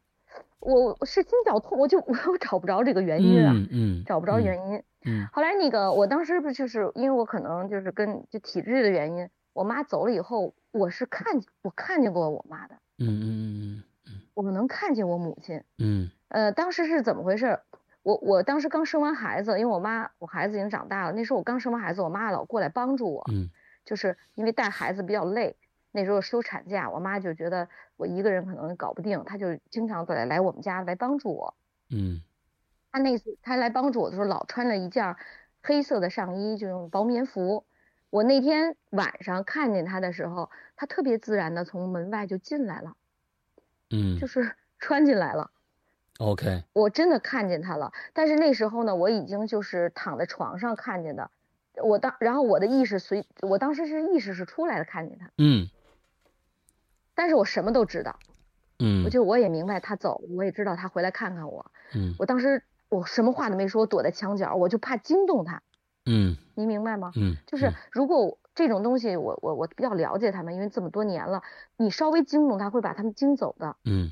[0.60, 4.84] 我我是心绞痛，我就我 我找不着这个原因啊，嗯嗯，找不着嗯原因。
[5.08, 15.62] 嗯后来那个，我当时不就是因为我可能就是跟就体质的原因，我妈走了以后，我是看我看见过我妈的，嗯嗯嗯嗯我能看见我母亲。
[15.78, 17.60] 嗯呃，当时是怎么回事？
[18.02, 23.50] 我我当时刚生完孩子，因为我妈我孩子已经长大了，那时候我刚生完孩子，我妈老过来帮助我，嗯
[23.86, 25.56] 就是因为带孩子比较累，
[25.92, 31.56] 那时候休产假，我妈就觉得我一个人可能搞不定，她就经常来来我们家来帮助我。
[31.90, 32.22] 嗯
[32.92, 35.16] 她那次她来帮助我的时候，老穿了一件
[35.62, 37.66] 黑色的上衣，就用薄棉服。
[38.10, 42.96] 我那天晚上看见他的时候，他特别自然的从门外就进来了，
[43.90, 45.52] 嗯，就是 穿进来了。
[46.20, 51.30] OK，我真的看见他了，但是那时候呢，我已经就是躺在床上看见的。
[51.84, 55.70] 我当然后我的意识随我当时是意识是出来了看见他，嗯
[57.14, 58.20] 但是我什么都知道，
[58.80, 61.72] 嗯我就我也明白他走，我也知道他回来看看我。
[61.94, 65.62] 嗯我当时我什么话都没说，我躲在墙角，我就怕惊动他，
[66.06, 67.12] 嗯您明白吗？
[67.16, 71.44] 嗯，就是如果我这种东西我，我我比较了解他们，因为这么多年了，
[71.78, 73.76] 你稍微惊动他，会把他们惊走的。
[73.84, 74.12] 嗯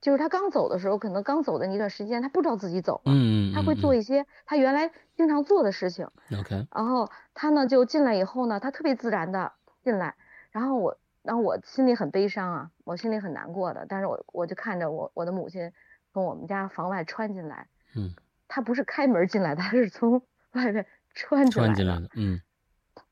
[0.00, 6.08] 就是他刚走的时候，可能刚走的那段时间，他不知道自己走了，嗯，他会做一些他原来经常做的事情。
[6.38, 10.14] OK，然后他呢就进来以后呢，他特别自然的进来，
[10.50, 15.72] 然后我，然后我心里很悲伤啊，我心里很难过的，但是我我就看着我我的母亲
[16.12, 18.14] 从我们家房外穿进来，嗯，
[18.46, 21.74] 他不是开门进来的，他是从外面穿进来的。
[21.74, 22.40] 穿进来的，嗯。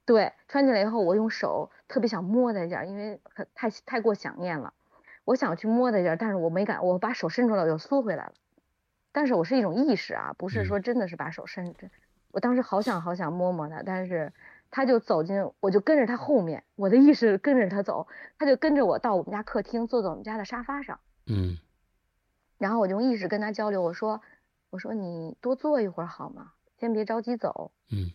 [0.05, 3.21] 对，穿进来以后，我用手特别想摸他一下，因为
[3.57, 4.73] 太太过想念了，
[5.27, 8.33] 我想去摸他一下，但是我没敢，我把手伸出来，我又缩回来了。
[9.13, 11.91] 但是我是一种意识啊，不是说真的是把手伸着。
[12.31, 14.33] 我当时好想好想摸摸他，但是
[14.71, 18.07] 他就走进，我就跟着他后面，我的意识跟着他走，
[18.39, 21.59] 他就跟着我到我们家客厅，坐在我们家的沙发上，嗯
[22.59, 24.23] 然后我就用意识跟他交流，我说，
[24.71, 26.53] 我说你多坐一会儿好吗？
[26.79, 27.73] 先别着急走。
[27.91, 28.13] 嗯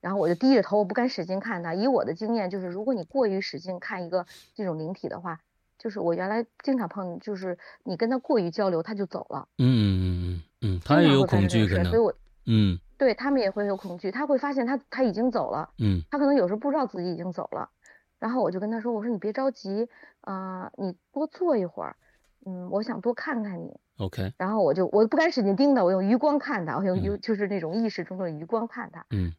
[0.00, 1.74] 然后我就低着头，我不敢使劲看他。
[1.74, 5.40] 以我的经验，就是如果你过于使劲看一个这种灵体的话，
[5.78, 9.48] 就是我原来经常碰，就是你跟他过于交流，他就走了。
[9.58, 12.14] 嗯嗯嗯嗯，他也有恐惧可能所以，我
[12.46, 17.68] 嗯对他们也会有恐惧，他会发现他他已经走了，嗯他可能有时候不知道自己已经走了。
[18.18, 19.88] 然后我就跟他说，我说你别着急，
[20.22, 21.96] 啊、你多坐一会儿，
[22.46, 23.78] 嗯，我想多看看你。
[23.98, 29.04] ，OK，然后我就我不敢使劲盯他，我用余光看他，我用嗯就是那种意识中的余光看他。
[29.10, 29.32] 嗯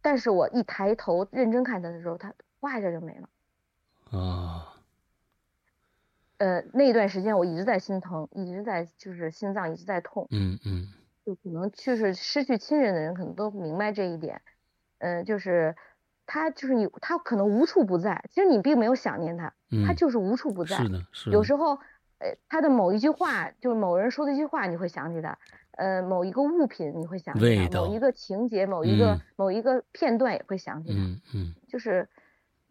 [0.00, 4.18] 但是我一抬头认真看他的时候，他哇一下就没了。
[4.18, 4.77] 啊，
[6.38, 10.86] 呃，那段时间我一直在心疼，一直在就是心脏一直在痛，嗯嗯
[11.26, 14.40] 就可能就是失去亲人的人可能都明白这一点，
[14.98, 15.74] 嗯、就是
[16.26, 20.76] 他就是你，他可能无处不在，其实你并没有想念他，嗯，他就是无处不在。
[20.76, 21.74] 是的，是的，有时候，
[22.18, 25.36] 呃，他的某一句话，就是某人说的一句话，你会想起他；
[25.72, 30.98] 呃，某一个物品你会想起他，某一个情节，某一个、嗯某一个片段也会想起他。
[31.00, 32.08] 嗯嗯就是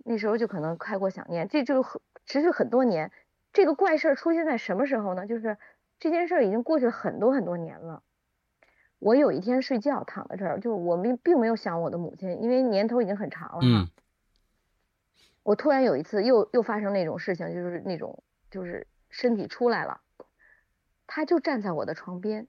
[0.05, 3.11] 那时候就可能开过想念，这就很持续很多年。
[3.57, 5.25] 这个怪事儿出现在什么时候呢？
[5.25, 5.57] 就是
[5.99, 8.03] 这件事儿已经过去了很多很多年了。
[8.99, 13.59] 我有一天睡觉躺在这儿，就是我们并没有想我的母亲，因为年头已经很长了。
[13.63, 13.89] 嗯
[15.41, 20.01] 我突然有一次又又发生那种事情，就是那种就是身体出来了，
[21.07, 22.47] 他就站在我的床边，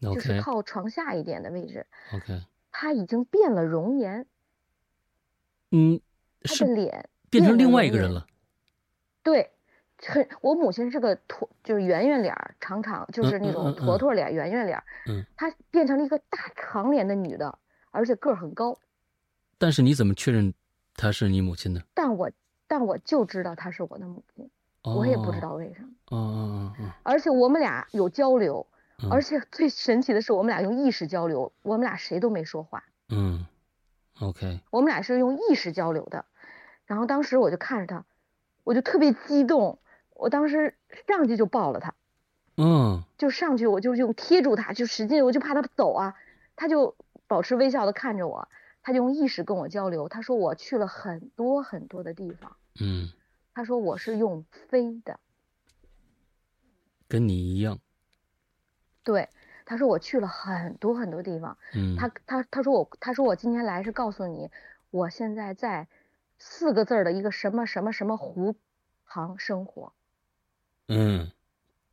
[0.00, 2.42] 就是靠床下一点的位置，OK，
[2.72, 4.26] 他已经变了容颜，
[5.70, 6.00] 嗯，
[6.42, 8.26] 他的是脸变成另外一个人了，
[9.22, 9.52] 对，
[10.06, 14.84] 很，我母亲是个驼，就是圆圆脸儿，长长，就是那种坨坨脸，圆圆脸儿。
[15.06, 17.58] 嗯，她变成了一个大长脸的女的，
[17.90, 18.78] 而且个儿很高。
[19.58, 20.54] 但是你怎么确认
[20.94, 21.80] 她是你母亲呢？
[21.92, 22.30] 但我，
[22.66, 24.50] 但我就知道她是我的母亲，
[24.82, 25.88] 我也不知哦道为什么。
[26.10, 28.66] 哦哦哦而且我们俩有交流，
[29.02, 33.46] 哦，而且最神奇的是，我们俩用意识交流，我们俩谁都没说话，嗯
[34.20, 36.24] ，OK，我们俩是用意识交流的。
[36.86, 38.04] 然后当时我就看着她，
[38.64, 39.78] 我就特别激动，
[40.20, 40.74] 我当时
[41.06, 41.94] 上去就抱了他。
[42.56, 46.14] 嗯就上去，我就用贴住他，就使劲，我就怕他走啊。
[46.56, 46.94] 他就
[47.26, 48.48] 保持微笑的看着我，
[48.82, 50.10] 他就用意识跟我交流。
[50.10, 53.08] 他说我去了很多很多的地方，嗯，
[53.54, 55.18] 他说我是用飞的，
[57.08, 57.78] 跟你一样，
[59.02, 59.30] 对，
[59.64, 61.56] 他说我去了很多很多地方。
[61.74, 64.50] 嗯，他他他说我他说我今天来是告诉你，
[64.90, 65.88] 我现在在
[66.38, 68.54] 四个字儿的一个什么什么什么湖
[69.06, 69.94] 旁生活。
[70.90, 71.30] 嗯，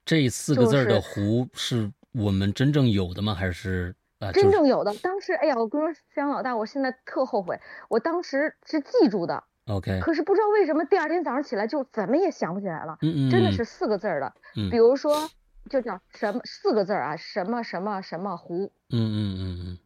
[0.04, 3.36] 这四个字的湖是我们真正有的吗？
[3.36, 4.32] 还是啊？
[4.32, 15.30] 就是真正有的，当时哎呀，我跟你说，香老大，我现在特后悔，我当时是记住的，OK，可是不知道为什么第二天早上起来就怎么也想不起来了，嗯嗯，真的是四个字儿的，嗯，比如说
[15.70, 19.78] 就叫什么四个字儿啊，什么什么什么湖，嗯嗯嗯嗯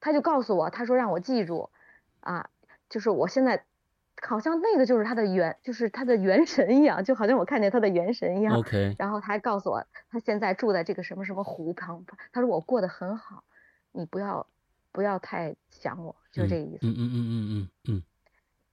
[0.00, 1.68] 他就告诉我，他说让我记住，
[2.20, 2.48] 啊，
[2.88, 3.64] 就是我现在
[4.22, 8.58] 好像那个就是他的元，就是他的元神一样，就好像我看见他的元神一嗯样。
[8.58, 13.44] ，OK，然后他还告诉我，他现在住在这个什么什么湖旁，他说我过得很好，
[13.92, 14.46] 你不要
[14.92, 16.86] 不要太想我，就这个意思。
[16.86, 18.02] 嗯嗯嗯嗯嗯嗯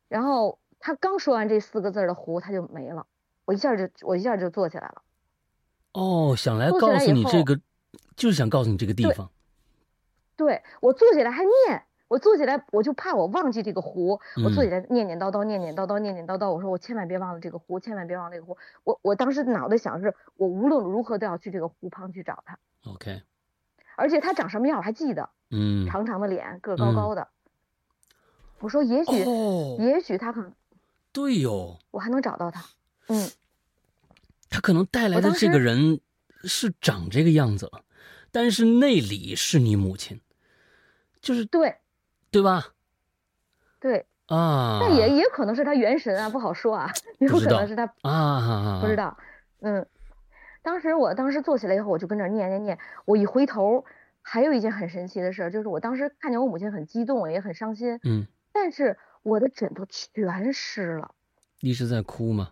[0.08, 3.08] 然后他刚说完这四个字的湖，他就没了，
[3.45, 5.01] 我一下就我一下就坐起来了。
[5.93, 7.60] 哦，想来告诉你这个，
[8.15, 9.30] 就是想告诉你这个地对方，
[10.38, 16.52] 对我坐起来还念，我坐起来我就怕我忘记这个湖，我坐嗯起来念念叨叨，念念叨叨，念念叨叨。
[16.52, 18.58] 我说我千万别忘了这个湖，千万别忘了这个湖。
[18.84, 23.21] 我我当时脑袋想是，我无论如何都要去这个湖旁去找他，OK，
[23.95, 27.30] 而且他长什么样我还记得，嗯，长长的脸，个儿高嗯高的。
[28.60, 30.54] 我说也许，哦，也许他可能
[31.13, 32.62] 对哟，我还能找到他。
[33.08, 33.32] 嗯，
[34.50, 36.02] 他可能带来的这个人
[36.43, 37.86] 是长这个样子了，
[38.34, 40.19] 但是内里是你母亲，
[41.21, 41.78] 就是对
[42.31, 42.67] 对吧？
[43.79, 49.17] 对，啊，但也也可能是他元神啊，不好说啊，有可能是他啊，不知道，
[49.59, 49.85] 嗯，
[50.61, 53.83] 当时我当时坐起来以后，我就跟那念念念，我一回头，
[54.21, 61.13] 还有一件很神奇的事儿，就是我当时看见我母亲很激动，也很伤心，嗯，但是我的枕头全湿了，
[61.59, 62.49] 你是在哭吗？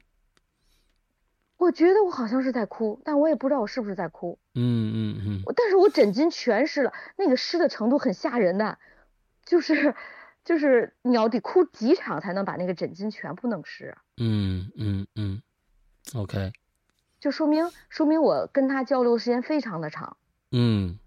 [1.57, 8.77] 我觉得我好像是在哭，但我也不知道我是不是在哭，嗯嗯嗯但是我枕巾全湿了，那个湿的程度很吓人的，
[9.49, 9.95] 就是
[10.45, 14.03] 就是你要得哭几场才能把那个枕巾全部弄湿啊。
[14.17, 15.41] 嗯嗯嗯
[16.13, 16.53] ，OK，
[17.19, 20.17] 就说明说明我跟他交流时间非常的长，
[20.51, 20.99] 嗯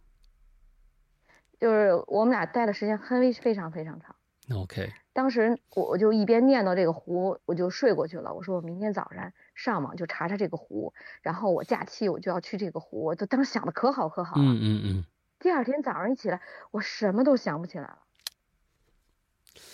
[1.60, 4.16] 就是我们俩待的时间很非常非常长。
[4.52, 8.34] ，OK，当时我我就一边念叨这个湖，我就睡过去了。
[8.34, 13.04] 我说我明天早上上网就查查这个湖，然后我假期我就要去这个湖。
[13.04, 14.42] 我就当时想的可好可好了。
[14.42, 15.04] 嗯嗯嗯，
[15.38, 16.40] 第二天早上一起来，
[16.72, 17.98] 我什么都想不起来了。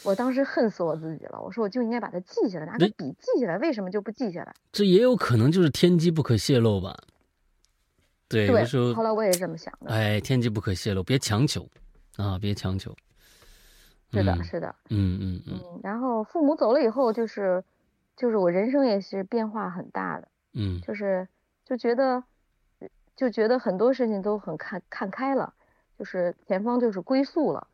[0.03, 1.41] 我当时恨死我自己了。
[1.41, 4.55] 我说我就应该把它记下来，拿个笔记下来，为什么就不记下来？
[4.73, 6.97] 这也有可能就是天机不可泄露吧？
[8.29, 9.91] 对，有对的时候，后来我也是这么想的。
[9.91, 11.69] 哎，天机不可泄露，别强求
[12.17, 12.95] 啊，别强求。
[14.13, 14.75] 是的，嗯是的。
[14.89, 17.63] 嗯嗯嗯嗯，然后父母走了以后，就是
[18.17, 20.29] 就是我人生也是变化很大的。
[20.55, 21.29] 嗯就是
[21.65, 22.25] 就觉得
[23.15, 25.53] 就觉得很多事情都很看看开了，
[25.99, 27.67] 就是前方就是归宿了，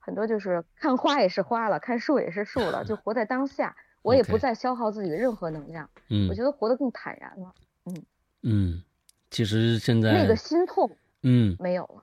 [0.00, 3.76] 很多就是看花也是花了，看树也是树了，就 活在当下。
[4.02, 7.54] 我也不再消耗自己的任何能量，嗯我觉得活得更坦然了。
[7.84, 8.02] 嗯
[8.42, 8.82] 嗯，
[9.30, 10.90] 其实现在那个心痛
[11.22, 12.02] 嗯没有了。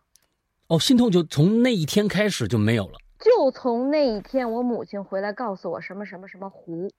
[0.68, 3.00] 哦，心痛就从那一天开始就没有了。
[3.20, 6.92] 就从那一天，我母亲回来告诉我什么什么什么湖，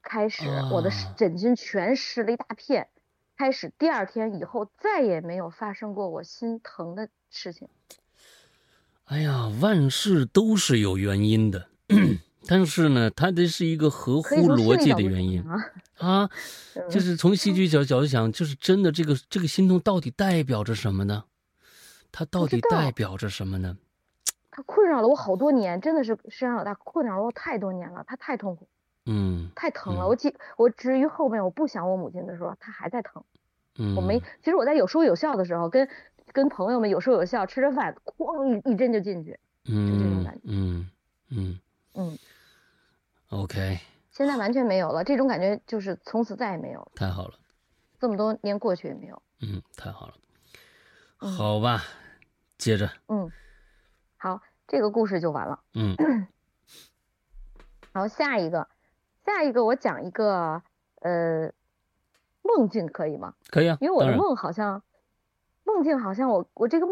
[0.00, 2.88] 开始我的啊枕巾全湿了一大片，
[3.36, 7.68] 开始第二天以后再也没有发生过我心疼的事情。
[9.12, 11.66] 哎呀，万事都是有原因的，
[12.48, 15.44] 但是呢，它这是一个合乎逻辑的原因
[15.98, 16.30] 啊，
[16.88, 21.24] 就是从戏剧角角度想，就是真的这个这个心痛到底代表着什么呢？
[22.10, 23.76] 它到底代表着什么呢？
[24.50, 28.66] 它困扰了我好多年，真的是山上老大困扰了我太多年了，它太痛苦，
[29.04, 30.06] 嗯太疼了。
[30.06, 33.22] 嗯我记，我至于后面我不想我母亲的时候，她还在疼。
[33.78, 35.86] 嗯，我没，其实我在有说有笑的时候，跟
[36.32, 39.38] 跟朋友们有说有笑，吃着饭，哐一一针就进去。
[39.64, 40.90] 就这种嗯感觉嗯
[41.30, 41.60] 嗯
[41.94, 42.18] 嗯
[43.28, 43.78] ，，OK，
[44.10, 46.92] 现在完全没有了，这种感觉就是从此再也没有了。
[46.96, 47.34] 太好了，
[48.00, 49.22] 这么多年过去也没有。
[49.40, 50.14] 嗯，太好了，
[51.20, 51.84] 嗯好吧，
[52.58, 53.30] 接着，嗯，
[54.16, 55.60] 好，这个故事就完了。
[55.74, 55.94] 嗯
[57.92, 58.68] 然后下一个，
[59.26, 60.62] 下一个我讲一个
[61.02, 61.52] 呃
[62.42, 63.34] 梦境可以吗？
[63.50, 64.82] 可以啊，因为我的梦好像
[65.64, 66.86] 梦境好像我我这个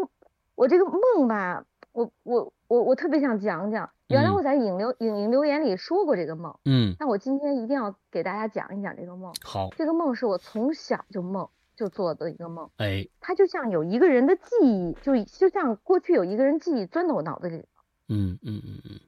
[0.55, 3.89] 我这个梦吧，我我我我特别想讲讲。
[4.07, 9.33] 原来嗯我在影留影影留言里说过这个梦，嗯，但我今天一定要给大家讲一讲这个梦。
[9.41, 17.63] 好，这个梦是我从小就梦就做的一个梦，哎，它就像有一个人的记忆，就就像过去有一个人记忆钻到我脑子里，
[18.09, 18.99] 嗯嗯嗯嗯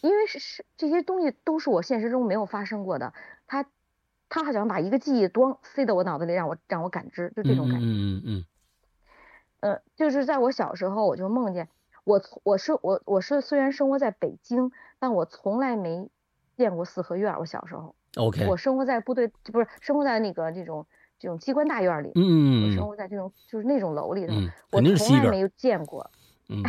[0.00, 3.12] 因为是是这些东西都是我现实中没有发生过的，
[3.46, 3.66] 他
[4.30, 7.84] 他好像把一个记忆咣塞到我脑子里，让我让我感知，就这种感觉。
[7.86, 8.44] 嗯嗯嗯
[9.60, 11.68] 呃，就是在我小时候，我就梦见
[12.04, 16.08] 我从我是我我是虽然生活在北京，但我从来没
[16.56, 17.38] 见过四合院儿。
[17.40, 20.86] 我小时候，嗯，OK，我生活在部队，不是生活在那个这种
[21.18, 26.10] 这种机关大院儿里，我嗯我生活在这种就是那种楼里头，嗯，我从来没有见过。
[26.48, 26.62] 嗯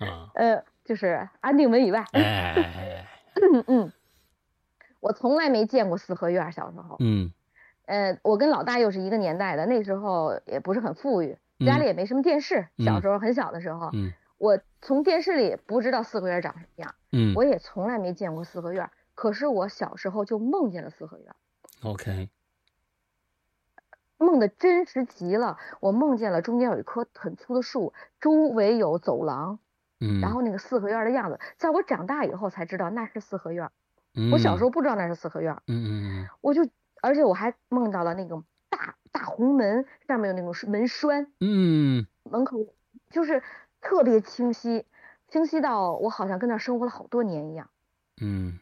[0.00, 3.06] 啊， 呃，就是安定门以外，哎哎哎哎，
[3.54, 3.92] 嗯嗯，
[4.98, 6.50] 我从来没见过四合院儿。
[6.50, 7.30] 小时候，嗯
[7.86, 12.68] 呃，我跟老大又是一个年代的，那时候也不是很富裕，家里嗯也没什么电视。
[12.78, 18.90] 嗯小时候很小的时候，嗯我从电视里不知道四合院长什么样，嗯我也从来没见过四合院。
[19.14, 21.26] 可是我小时候就梦见了四合院
[21.82, 22.30] ，，OK，
[24.16, 25.58] 梦的真实极了。
[25.80, 29.58] 我梦见了中间有一棵很粗的树，周围有走廊，
[30.00, 33.70] 嗯，然后那个四合院的样子，在我长大以后才知道那是四合院。
[34.32, 36.66] 我小时候，候不知道那是四合院，嗯嗯我就
[37.02, 42.06] 而且我还梦到了那种大大红门，上面有那种门栓，嗯。
[42.22, 42.64] 门口
[43.10, 43.42] 就是
[43.80, 44.86] 特别清晰，
[45.28, 47.68] 清晰到我好像跟那儿生活了好多年一样，
[48.22, 48.58] 嗯。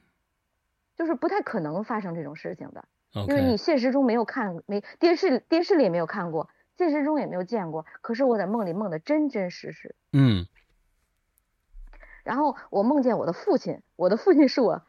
[0.96, 9.94] 就是不太可能发生这种事情的，嗯因为你现实中没有看，没电视电视里也没有看过，现实中也没有见过，可是我在梦里梦的真真实实。
[10.12, 10.46] 嗯。
[12.24, 14.82] 然后我梦见我的父亲，我的父亲是我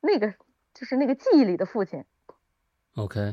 [0.00, 0.34] 那个
[0.74, 2.04] 就是那个记忆里的父亲，
[2.96, 3.32] ，OK，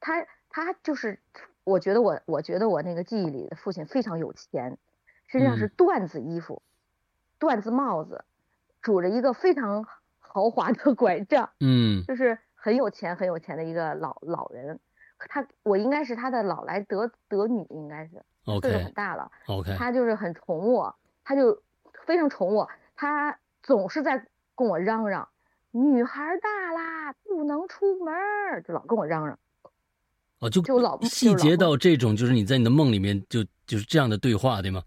[0.00, 1.18] 他他就是，
[1.64, 4.76] 我觉得我我觉得我那个记忆里的父亲非常有钱，
[5.26, 5.70] 身上是嗯。
[5.76, 6.62] 缎子衣服，
[7.40, 8.24] 缎子帽子，
[8.82, 9.86] 拄着一个非常
[10.18, 12.04] 豪华的拐杖，嗯。
[12.04, 14.78] 就是很有钱很有钱的一个老老人。
[15.18, 18.22] 他我应该是他的老来得得女，应该是
[18.60, 21.60] 岁数很大了，OK，他就是很宠我，他就
[22.06, 25.28] 非常宠我，他总是在跟我嚷嚷，
[25.78, 29.38] 女孩大啦，不能出门儿，就老跟我嚷嚷。
[30.40, 34.82] 哦，就就老细节到这种，就是你在你的梦里面就就是这样的对话，对吗？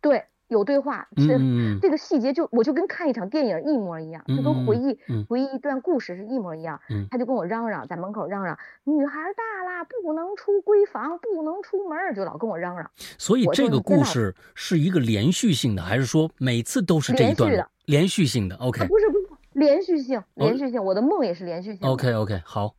[0.00, 4.98] 对，有对话，嗯是嗯这个细节就我就跟看一场电影一模一样，就跟回忆
[5.28, 6.80] 回忆一段故事是一模一样。
[6.88, 12.90] 嗯他就跟我嚷嚷，在门口嚷嚷，女孩大啦，不能出闺房，不能出门儿，就老跟我嚷嚷。
[13.18, 19.19] 所以这个故事是一个连续性的，还是说每次都是这一段连续的连续性的？OK 啊，不是不是，
[19.60, 21.88] 连续性，连续性，我的梦也是连续性。
[21.88, 22.74] OK OK，好，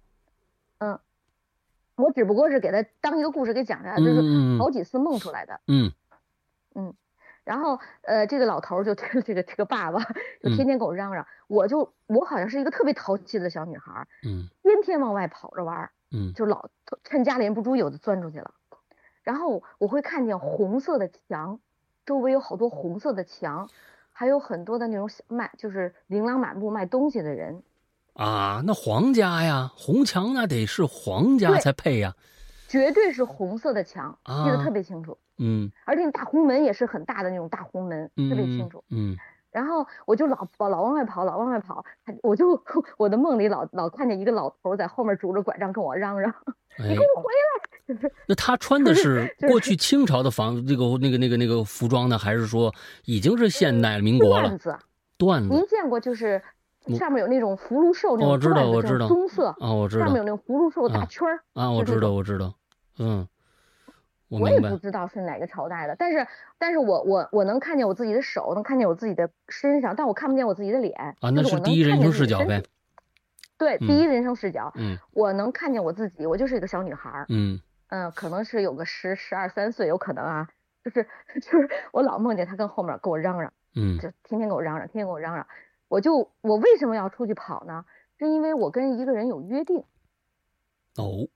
[0.80, 1.00] 嗯
[1.96, 5.62] 我只不过是给他当一个故事给讲下来，嗯就是好几次梦出来的。
[5.68, 5.92] 嗯
[6.74, 6.94] 嗯
[7.44, 15.92] 然后呃，这个老头儿就 这个这个爸爸就嗯天天跟我嚷嚷，我就我好像是一个特别淘气的小女孩儿，嗯天天往外跑着玩儿。
[16.14, 16.70] 嗯就老
[17.04, 18.54] 趁家里人不注意，我就钻出去了。
[19.24, 21.60] 然后我会看见红色的墙，
[22.06, 23.70] 周围有好多红色的墙，
[24.22, 27.64] 还有很多的那种小卖，就是琳琅满目卖东西的人。
[28.14, 32.14] 啊，那皇家呀，红墙那得是皇家才配呀。
[32.68, 38.84] 绝对是红色的墙，记得啊特别清楚，嗯而且那大红门也是很大的那种大红门，嗯，特别清楚。
[38.92, 39.18] 嗯
[39.52, 41.84] 然后我就老老老往外跑，老往外跑，
[42.24, 42.62] 我就
[42.98, 46.32] 我的梦里老老看见一个老头在后面拄着拐杖跟我嚷嚷，
[46.80, 47.70] 哎你给，我回来！
[47.88, 52.74] 就 是那他穿的是过去清朝的房那个那个那个那个服装呢，还是说
[53.06, 54.50] 已经是现代民国了？
[54.50, 54.76] 缎子，
[55.18, 56.42] 缎子您见过就是
[56.98, 61.40] 上面有那种福禄寿那种哦我知道我知道棕色，啊，我知道上面有那种福禄寿大啊圈儿。
[61.54, 62.54] 啊，我知道我知道，
[63.00, 63.28] 嗯，
[64.32, 66.26] 我我也不，知道是哪个朝代的，但是
[66.58, 70.98] 但是我我我能看见我自己的手，能看见我自己的身上，但我看不见我自己的脸。
[71.20, 72.64] 啊，那是我第一人看见称视角呗。
[73.58, 74.98] 对，嗯第一人称视角，嗯。
[75.12, 77.60] 我能看见我自己，我就是一个小女孩儿，嗯。
[77.90, 80.48] 嗯，可能是有个十十二三岁，有可能啊，
[80.86, 81.06] 就是
[81.44, 85.46] 就是我老梦见他跟后面跟我嚷嚷，嗯就天天跟我嚷嚷，天天跟我嚷嚷，
[85.90, 87.84] 我就我为什么要出去跑呢？
[88.18, 89.84] 是因为我跟一个人有约定，
[90.96, 91.28] 哦，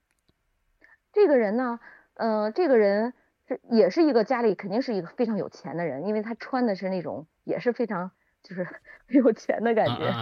[1.12, 1.80] 这个人呢，
[2.16, 3.12] 呃，这个人
[3.48, 8.10] 是也是一个家里肯定是一个非常有钱的人，因为他穿的是那种也是非常
[8.42, 8.64] 就是
[9.06, 10.12] 很有钱的感觉。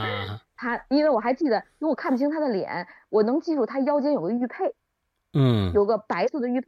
[0.56, 4.74] 他因为我还记得，因为我看不清他的脸，我能记住他腰间有个玉佩，
[5.32, 5.72] 嗯。
[5.72, 6.66] 有个白色的玉佩，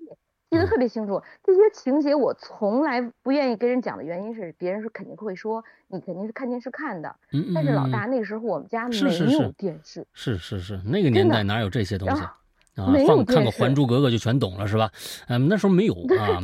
[0.50, 0.66] 记得嗯。
[0.66, 1.22] 特别清楚。
[1.44, 12.30] 这些情节我从来不愿意跟人讲的原因是，别人是肯定会说你肯定是看电视看的，嗯，但是老嗯大那个时候我们家没有电视，是是是，那个年代哪有这些东西然
[12.76, 12.86] 啊？
[12.92, 14.90] 没有放看个《还珠格格》就全懂了是吧？
[15.28, 16.40] 嗯，那时候没有 啊，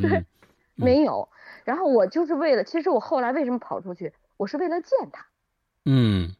[0.75, 1.29] 没有。
[1.65, 5.27] 然后我就是为了，其实我后来为什么跑出去，我是为了见他。
[5.85, 6.35] 嗯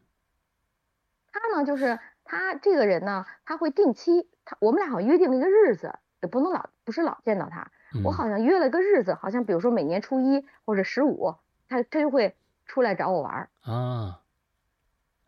[1.31, 11.35] 他呢，就是他这个人呢，他会定期，他我们俩好像约定了一个日子，也不能老不是老见到他，嗯，我好像约了个日子，好像比如说每年初一或者十五，
[11.67, 12.35] 他他就会
[12.65, 14.19] 出来找我玩儿，啊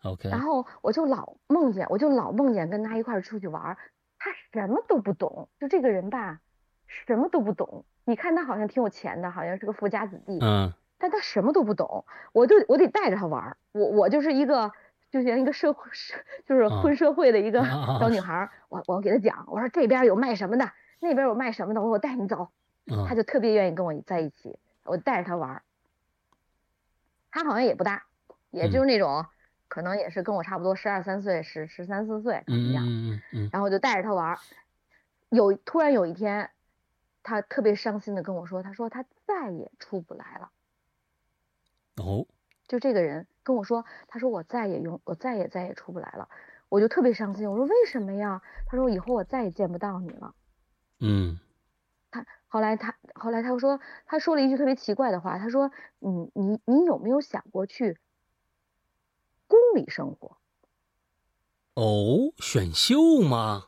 [0.03, 3.77] ，OK，然后我就老梦见，我就老梦见跟他一块儿出去玩儿，
[4.25, 6.39] 他什么都不懂，就这个人吧，
[6.87, 7.85] 什么都不懂。
[8.05, 14.71] 你看他好像挺有钱的，好像是个富家子弟，嗯但他什么都不懂，我就我得带着他玩儿，我我就是一个
[15.11, 16.15] 就像一个社会社
[16.47, 17.63] 就是啊混社会的一个
[17.99, 20.71] 小女孩儿，我我给他讲，我说这边有卖什么的，
[21.01, 22.49] 那边有卖什么的，我说我带你走，
[22.87, 25.61] 嗯他就特别愿意跟我在一起，我带着他玩儿。
[27.29, 28.05] 他好像也不大，
[28.49, 29.25] 也嗯就是那种、
[29.67, 34.39] 可能也是跟我差不多十二三岁，十十三四岁嗯一样，嗯嗯嗯然后就带着他玩儿。
[35.29, 36.51] 有突然有一天，
[37.23, 40.51] 他特别伤心的跟我说，他说他再也出不来了。
[41.97, 42.27] 哦，
[42.67, 46.29] 就这个人跟我说，他说我再也用我再也再也出不来了，
[46.69, 47.49] 我就特别伤心。
[47.49, 48.41] 我说为什么呀？
[48.67, 50.35] 他说以后我再也见不到你了。
[50.99, 51.39] 嗯
[52.11, 57.97] 他后来他后来他说他说了一句特别奇怪的话，他说你你你有没有想过去
[59.47, 60.37] 宫里生活？
[61.75, 63.67] 哦，选秀吗？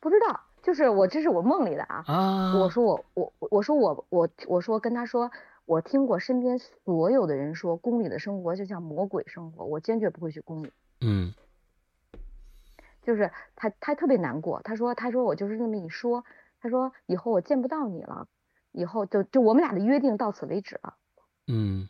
[0.00, 2.04] 不知道，就是我这是我梦里的啊。
[2.06, 5.30] 啊，我说我我我说我我我说跟他说，
[5.64, 10.72] 我听过身边所有的人说，宫里的生活就像魔鬼生活，我坚决不会去宫里。
[11.00, 11.34] 嗯
[13.02, 16.24] 就是他他特别难过，他说他说我就是那么一说，
[16.60, 18.26] 他说以后我见不到你了，
[18.72, 20.94] 以后就就我们俩的约定到此为止了。
[21.46, 21.88] 嗯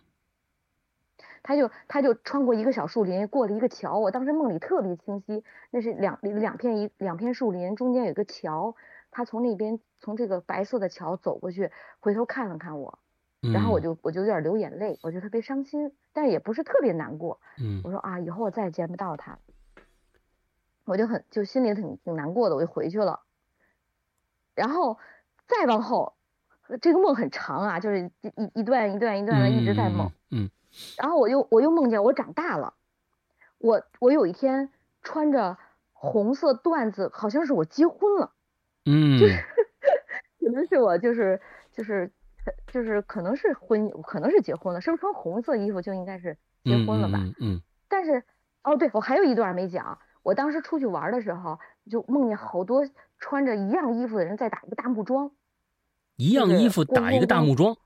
[1.46, 8.74] 他就他就穿过一个小树林，过了一个桥，我当时梦里特别清晰，那是两两片一两片树林中间有一个桥，
[9.12, 11.70] 他从那边从这个白色的桥走过去，
[12.00, 12.98] 回头看了看我，
[13.42, 19.38] 嗯，然后我就我就有点流眼泪，我就特别伤心，但是也不是特别难过，嗯我说啊，以后我再也见不到他，
[20.84, 23.20] 我就很就心里挺挺难过的，我就回去了。
[24.56, 24.98] 然后
[25.46, 26.14] 再往后，
[26.82, 30.10] 这个梦很长啊，就是一一一段一段一段的一直在梦。
[30.32, 30.50] 嗯
[30.98, 32.74] 然后我又我又梦见我长大了，
[33.58, 34.70] 我我有一天
[35.02, 35.56] 穿着
[35.92, 38.32] 红色缎子，好像是我结婚了，
[38.84, 39.18] 嗯
[40.40, 41.40] 可能是我就是
[41.72, 42.12] 就是
[42.68, 47.18] 就是可能是婚可能是结婚了，是不是穿红色衣服就应该是结嗯婚了吧？
[47.20, 48.24] 嗯嗯但是，
[48.62, 49.98] 哦，对，我还有一段没讲。
[50.22, 52.82] 我当时出去玩的时候，就梦见好多
[53.20, 55.30] 穿着一样衣服的人在打一个大木桩。
[56.16, 57.76] 一样衣服打一个大木桩，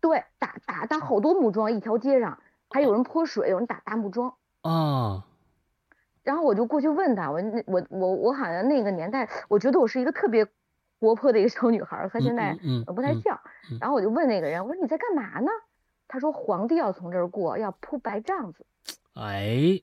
[0.00, 2.38] 对，打打打好多木桩，一条街上
[2.70, 4.34] 还有人泼水，有人打大木桩。
[4.62, 5.26] 啊，
[6.22, 10.46] 然后我就过去问他，我那我我我好像那个年代，我觉得我是一个特别
[11.00, 13.40] 活泼的一个小女孩，和现在不太嗯像
[13.70, 13.78] 嗯。
[13.80, 15.50] 然后我就问那个人，我说你在干嘛呢？
[16.06, 18.64] 他说皇帝要从这儿过，要铺白帐子。
[19.14, 19.80] 哎，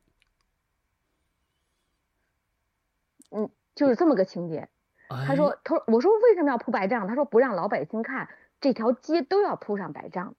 [3.31, 4.69] 嗯，就是这么个情节。
[5.07, 7.07] 哎他说：“他说我说为什么要铺白帐？
[7.07, 8.27] 他说不让老百姓看，
[8.59, 10.35] 这条街都要铺上白帐。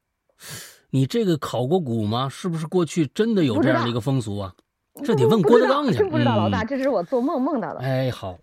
[0.90, 2.28] 你这个考过古吗？
[2.28, 4.54] 是不是过去真的有这样的一个风俗啊？
[5.04, 7.80] 这得问郭德纲去 真不知道老大，嗯这是我做梦梦到的。
[7.80, 8.38] 哎，好，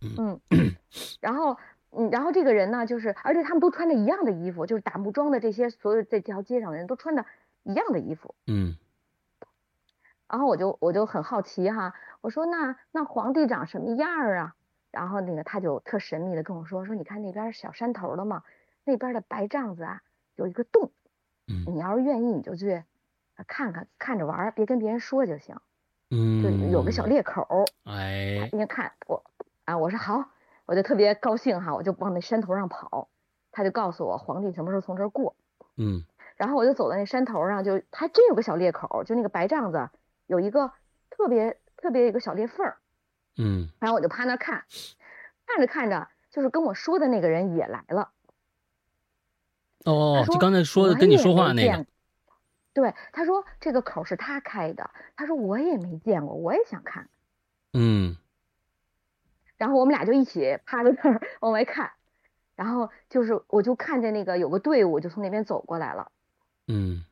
[0.00, 0.74] 嗯嗯，
[1.20, 1.56] 然后
[1.90, 7.26] 嗯，然后这个人呢，就是而且他们都穿着一样的衣服，就是打木桩的这些所有这条街上的人都穿着
[7.64, 8.34] 一样的衣服。
[8.46, 8.76] 嗯
[10.30, 14.54] 然后我就我就很好奇哈，我说那那皇帝长什么样儿啊？
[14.90, 18.42] 然后那个他就特神秘的跟我说说，你看那边小山头了吗？
[18.84, 20.02] 那边的白帐子啊
[20.34, 20.90] 有一个洞，
[21.46, 22.82] 嗯你要是愿意你就去
[23.36, 25.56] 呃看看看着玩，别跟别人说就行，
[26.10, 27.64] 嗯，就有个小裂口儿。
[27.84, 29.22] 哎，因为看我
[29.66, 30.24] 啊，我说好，
[30.64, 33.08] 我就特别高兴哈，我就往那山头上跑，
[33.52, 35.36] 他就告诉我皇帝什么时候从这儿过，
[35.76, 36.04] 嗯
[36.36, 39.90] 然后我就走在那山头上，就还真有个小裂口，就那个白帐子
[40.26, 40.72] 有一个
[41.10, 42.78] 特别特别一个小裂缝儿，
[43.38, 43.68] 嗯。
[43.78, 44.64] 然后我就趴那儿看，
[45.46, 48.10] 看着看着，就是跟我说的那个人也来了。
[49.84, 51.86] 哦就刚才说的跟你说话那个
[52.74, 57.08] 对，他说这个口是他开的，他说我也没见过，我也想看。
[57.72, 58.16] 嗯。
[59.56, 61.90] 然后我们俩就一起趴在那儿往外看，
[62.54, 66.12] 然后就是我就看见那个有个队伍就从那边走过来了，
[66.66, 67.04] 嗯。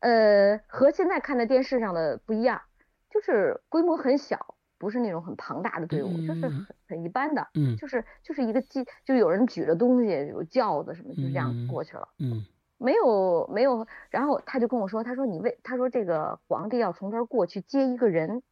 [0.00, 2.60] 呃，和现在看的电视上的不一样，
[3.08, 4.53] 就是规模很小，
[4.84, 12.06] 不是那种很庞大的队伍，就是嗯很很一般的，嗯就是就是一个机，就有人举着东西，有轿子什么，就这样嗯过去了。
[12.18, 12.44] 嗯
[12.76, 18.42] 没有没有，然后他就跟我说，他说你为他说这个皇帝要从这儿过去接一个人，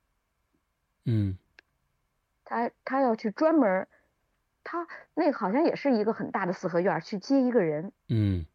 [1.04, 1.36] 嗯
[2.44, 3.86] 他他要去专门，
[4.64, 8.46] 他那个好像也是一个很大的四合院去接一个人，嗯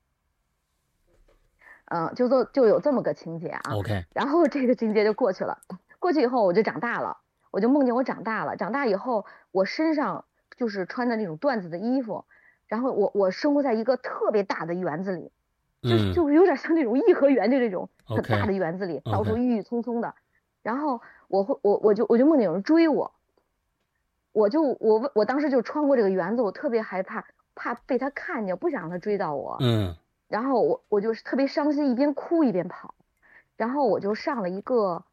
[1.86, 3.76] 嗯、就做就有这么个情节啊。
[3.76, 5.60] ，OK，然后这个情节就过去了，
[6.00, 7.18] 过去以后我就长大了，
[7.58, 12.24] 我就梦见我长大了，长大以后我身上就是穿的那种缎子的衣服，
[12.68, 15.32] 然后我我生活在一个特别大的园子里，
[15.82, 20.14] 就是嗯就是有点像那种颐和园的这种很大的园子里，到处郁郁葱葱的。
[20.62, 23.12] 然后我会我我就我就梦见有人追我，
[24.34, 29.58] 我就我我当时就穿过这个园子，我特别害怕，怕被他看见，不想让他追到我。
[29.62, 29.96] 嗯
[30.28, 32.94] 然后我我就是特别伤心，一边哭一边跑，
[33.56, 35.04] 然后我就上了一个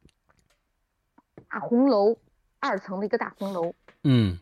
[1.48, 2.16] 大红楼，
[2.64, 4.38] 二层的一个大红楼，嗯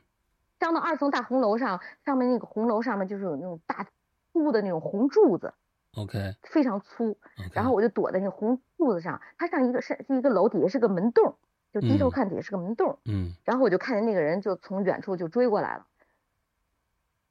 [0.61, 3.85] 上到二层大红楼上，上面那个红楼上面就是有那种大
[4.33, 5.53] 粗的那种红柱子
[5.97, 7.19] ，，OK，非常粗
[7.53, 11.37] 然后我就躲在那个红柱子上，它上一个是是一个楼，底下是个门洞，
[11.73, 15.87] 就低头嗯看底下是个门洞，嗯然后我就看见那个人就从远处就追过来了。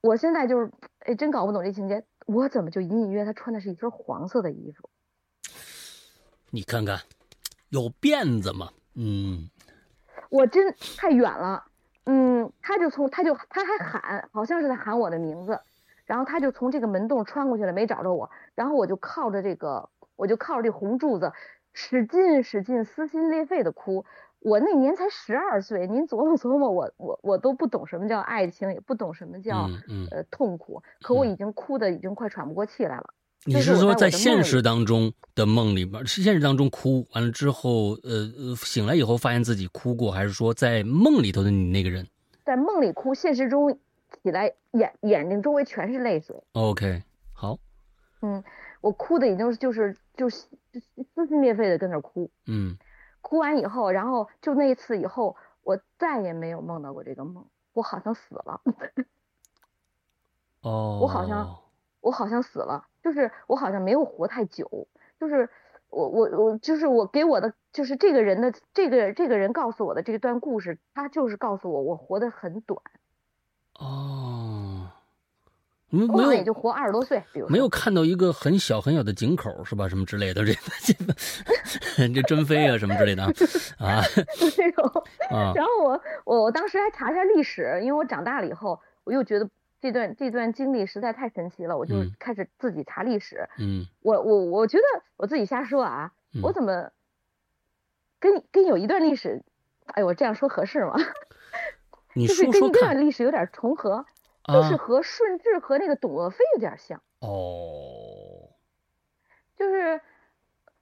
[0.01, 4.89] 我现在就是，哎，真搞不懂这情节，我怎么就隐隐约约他穿的是一身黄色的衣服？
[6.49, 6.99] 你看看，
[7.69, 8.73] 有辫子吗？
[8.95, 9.49] 嗯
[10.31, 11.65] 我真太远了，
[12.05, 15.59] 嗯，他就从他就他还喊，好像是在喊我的名字，
[16.05, 21.33] 然后他就从这个门洞穿过去了，没找着我，然后我就靠着这个，我就靠着这红柱子，
[21.73, 24.05] 使劲使劲撕心裂肺的哭。
[24.39, 33.13] 我那年才十二岁，您琢磨 琢磨，我我我都不懂什么叫爱情，也不懂什么叫、嗯嗯，呃痛苦，可我嗯已经哭的已经快喘不过气来了。
[33.45, 42.07] 你是说在现实当中的梦里边，是现实当中哭完了之后，呃呃，醒来以后发现自己哭过，还是说在梦里头的你那个人？
[42.45, 43.79] 在梦里哭，现实中
[44.23, 46.35] 起来眼眼睛周围全是泪水。
[46.53, 47.57] ？OK，好，
[48.21, 48.43] 嗯，
[48.81, 50.45] 我哭的已经就是就是
[51.13, 52.77] 撕心裂肺的跟那儿哭，嗯。
[53.21, 58.59] 哭完以后，然后就那一次以后，我再也没有梦到过这个梦，我好像死了，
[60.61, 61.55] 哦，我好像
[62.01, 64.87] 我好像死了，就是我好像没有活太久，
[65.19, 65.47] 就是
[65.89, 72.79] 我我我就是我给我的就是这个人的这个这个人告诉我的这段故事，他就是告诉我我活得很短，
[73.79, 74.89] 哦，
[75.89, 79.87] 没有也就活二十多岁，比如没有看到一个很小很小的井口是吧？
[79.89, 83.23] 什么之类的，这这 这珍妃啊什么之类的
[83.77, 84.01] 啊 啊
[84.55, 84.85] 这种。
[85.29, 89.49] 啊然后我我我当时还查一下历史，因为我长大了以后，我又觉得
[89.81, 92.11] 这段这段经历实在太神奇了，我就嗯。
[92.19, 93.49] 开始自己查历史。
[93.57, 93.85] 嗯。
[94.01, 94.83] 我我我觉得
[95.17, 96.41] 我自己瞎说啊，嗯。
[96.43, 96.91] 我怎么
[98.19, 99.43] 跟跟有一段历史，
[99.87, 100.95] 哎，我这样说合适吗？
[102.13, 104.05] 你就是跟一段历史有点重合，
[104.45, 104.77] 就是啊。
[104.77, 108.49] 和顺治和那个董鄂妃有点像，哦。
[109.55, 110.01] 就是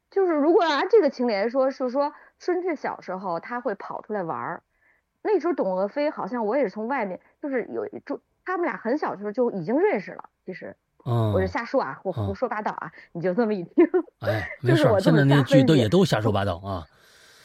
[0.09, 4.63] 就是如果按这个情理来说，是说顺治小时候他会跑出来玩儿，
[5.21, 10.75] 那时候董鄂妃好像我也是从外面，就是有就他们俩很小的时候就已经认识了，其实
[11.05, 13.85] 嗯我就瞎说啊，我嗯胡说八道啊，你就这么一听
[14.21, 16.87] 哎 没就是事，现在那我这么瞎分析剧都也都瞎 说八道啊。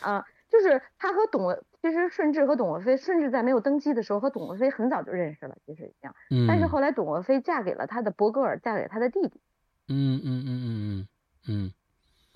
[0.01, 9.41] 啊，就是他和董，其实顺治和董鄂妃，顺治在没有登基的时候和董鄂妃很早就认识了，其实一样，嗯，但是后来董鄂妃嫁给了他的伯格尔，嫁给他的弟弟，
[9.89, 11.07] 嗯嗯嗯嗯嗯
[11.49, 11.73] 嗯。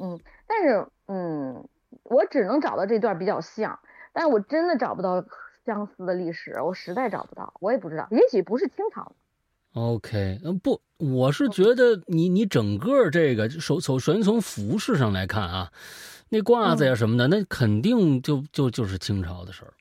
[0.00, 1.68] 嗯，但是嗯，
[2.04, 3.78] 我只能找到这段比较像，
[4.12, 5.24] 但是我真的找不到
[5.68, 9.12] 相似的历史，我实在找不到，我也不知道，也许不是清朝的。
[9.74, 15.70] OK，嗯，不，我是觉得你你整个这个首首首先从服饰上来看啊，
[16.30, 19.74] 那褂子呀什么的，那肯定就就就是清朝的事儿。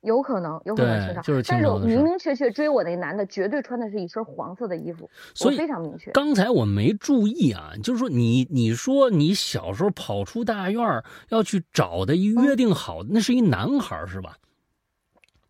[0.00, 6.10] 有可能，有可能清朝，就是清但是我朝的事儿明明确确追我那男的，绝对穿的是一身黄色的衣服，所以非常明确。
[6.12, 14.34] 刚才我没注意啊，就是说你你说你小时候跑出大院儿要去找的约定好的，那是一男孩是吧？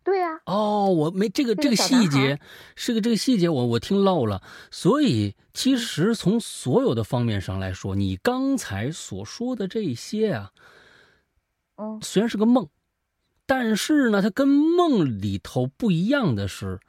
[0.07, 2.39] 对呀、哦，我没这个这个细节，
[2.77, 4.41] 是个这个细节我我听漏了，
[4.71, 10.53] 所以其实从所有的方面上来说，你刚才所说的这些啊，
[11.75, 12.69] 嗯，虽然是个梦，
[13.45, 16.79] 但是呢，它跟梦里头不一样的是，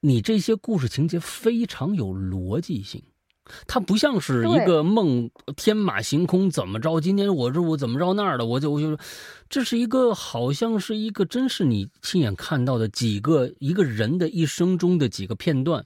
[0.00, 3.02] 你这些故事情节非常有逻辑性。
[3.66, 7.00] 它不像是一个梦，天马行空，怎么着？
[7.00, 8.96] 今天我这我怎么着那儿的，我就我就，
[9.48, 15.84] 这是一个好像是一个真是你亲眼看到的几个一个人的一生中的几个片段，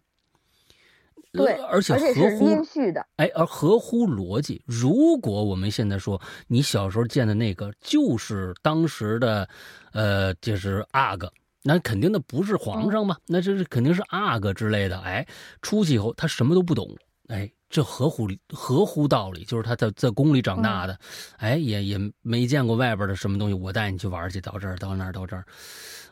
[1.33, 4.63] 对，呃而且合乎连续的，哎，而合乎逻辑。
[4.67, 9.49] 如果我们现在说你小时候见的那个就是当时的，
[9.93, 11.33] 呃，就是阿哥，
[11.63, 14.99] 那肯定的不是皇上嘛，那这是肯定是阿哥之类的。
[15.01, 15.27] 哎，
[15.63, 16.95] 出去以后他什么都不懂，
[17.33, 20.99] 哎，这合乎合乎道理，就是他在在宫里长大的，
[21.39, 25.45] 哎，也也没见过外边的什么东西，我带你去玩去，到这儿到那儿到这儿，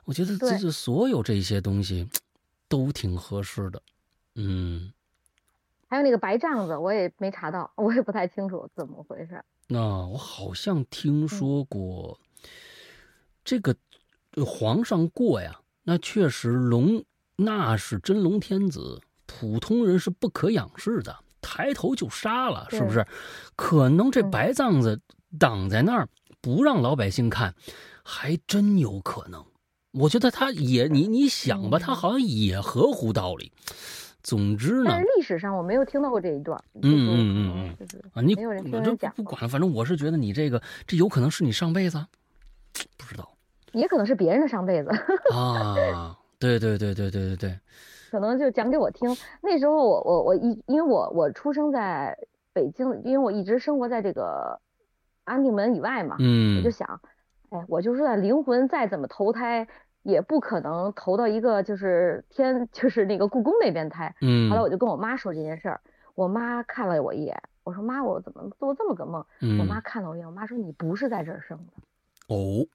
[0.04, 2.08] 我觉得这对这所有这些东西
[2.68, 3.82] 都挺合适的，
[4.36, 4.92] 嗯。
[5.88, 9.44] 还有那个白帐子，我也没查到， 我也不太清楚怎么回事。
[9.66, 12.18] 那、我好像听说过，
[13.44, 13.74] 这个
[14.36, 17.04] 呃皇上过呀，那确实龙
[17.34, 19.00] 那是真龙天子，
[19.32, 23.06] 普通人是不可仰视的，抬头就杀了，是不是？
[23.54, 25.00] 可能这嗯白藏子
[25.38, 26.08] 挡在那儿，
[26.40, 27.54] 不让老百姓看，
[28.02, 29.44] 还真有可能。
[29.92, 33.52] 我觉得他也，你你想吧，嗯他好像也合乎道理。
[34.22, 36.60] 总之呢但是，历史上我没有听到过这一段。
[36.74, 38.62] 嗯嗯嗯嗯就是啊，你没有人
[38.98, 42.08] 讲不不管了，反正我是觉得你这个，这有可能是你上辈子啊，
[42.98, 43.32] 不知道
[43.72, 44.90] 也可能是别人的上辈子，
[45.32, 46.16] 啊。
[46.38, 47.58] 对对对对对对对，
[48.10, 49.08] 可能就讲给我听。
[49.42, 52.16] 那时候我我我一因为我我出生在
[52.52, 54.60] 北京，因为我一直生活在这个
[55.24, 57.00] 安定门以外嘛，我嗯就想，
[57.50, 59.66] 哎，我就说灵魂再怎么投胎，
[60.02, 64.14] 也不可能投到一个就是天 就是那个故宫那边胎。
[64.20, 65.80] 嗯后来我就跟我妈说这件事儿，
[66.14, 69.24] 我妈看了我一眼，我说妈，我怎么做这么个梦？
[69.60, 72.34] 我妈嗯看了我一眼，我妈说你不是在这儿生的。
[72.34, 72.66] 哦，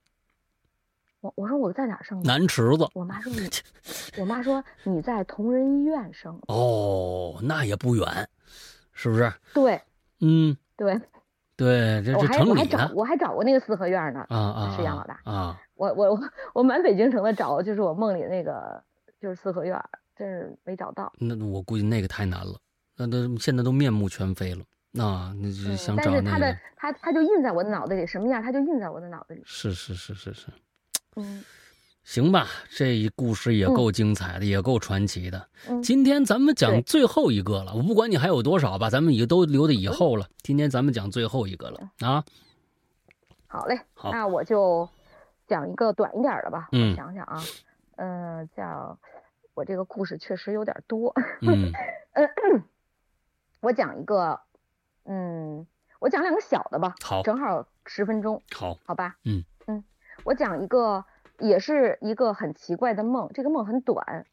[1.20, 2.26] 我我说我在哪儿生的？
[2.26, 3.48] 南池子我妈说你，
[4.20, 6.54] 我妈说你在同仁医院生的。
[6.54, 8.28] 哦，那也不远，
[8.92, 9.32] 是不是？
[9.54, 9.80] 对
[10.20, 11.00] 嗯，对，
[11.56, 14.24] 对，这我这还我还找我还找过那个四合院呢。
[14.28, 16.20] 啊啊是杨老大啊，我我我
[16.54, 18.82] 我满北京城的找，就是我梦里那个
[19.20, 19.82] 就是四合院，
[20.14, 21.12] 真是没找到。
[21.18, 22.58] 那我估计那个太难了，
[22.96, 24.62] 那都现在都面目全非了。
[24.92, 29.42] 那那就嗯，想但是他的找那个，他他就印在我的脑子里，什么样他就印在我的脑子里。
[29.44, 30.46] 是是是是是，
[31.16, 31.44] 嗯
[32.04, 35.48] 行吧，这一故事也嗯够精彩的，也够传奇的。
[35.68, 40.28] 嗯，今天咱们讲最后一个了，我不管你还有多少吧，咱们也都留到以后了。
[40.42, 42.24] 今天咱们讲最后一个了啊，
[43.48, 44.88] 好嘞，好那我就
[45.48, 46.68] 讲一个短一点的吧。
[46.70, 47.42] 嗯我想想啊，
[47.96, 48.96] 嗯、叫
[49.54, 51.12] 我这个故事确实有点多。
[53.60, 54.38] 我讲一个，
[55.06, 55.66] 嗯，
[55.98, 59.16] 我讲两个小的吧，好正好十分钟，好，好吧？
[59.24, 59.44] 嗯嗯，
[60.26, 61.04] 我讲一个，
[61.38, 64.26] 也是一个很奇怪的梦，这个梦很短，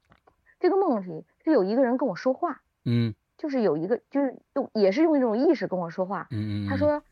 [0.60, 3.14] 这个梦里是有一个人跟我说话，嗯。
[3.38, 7.04] 就是有一个就是用也是用一种意识跟我说话，嗯嗯，他说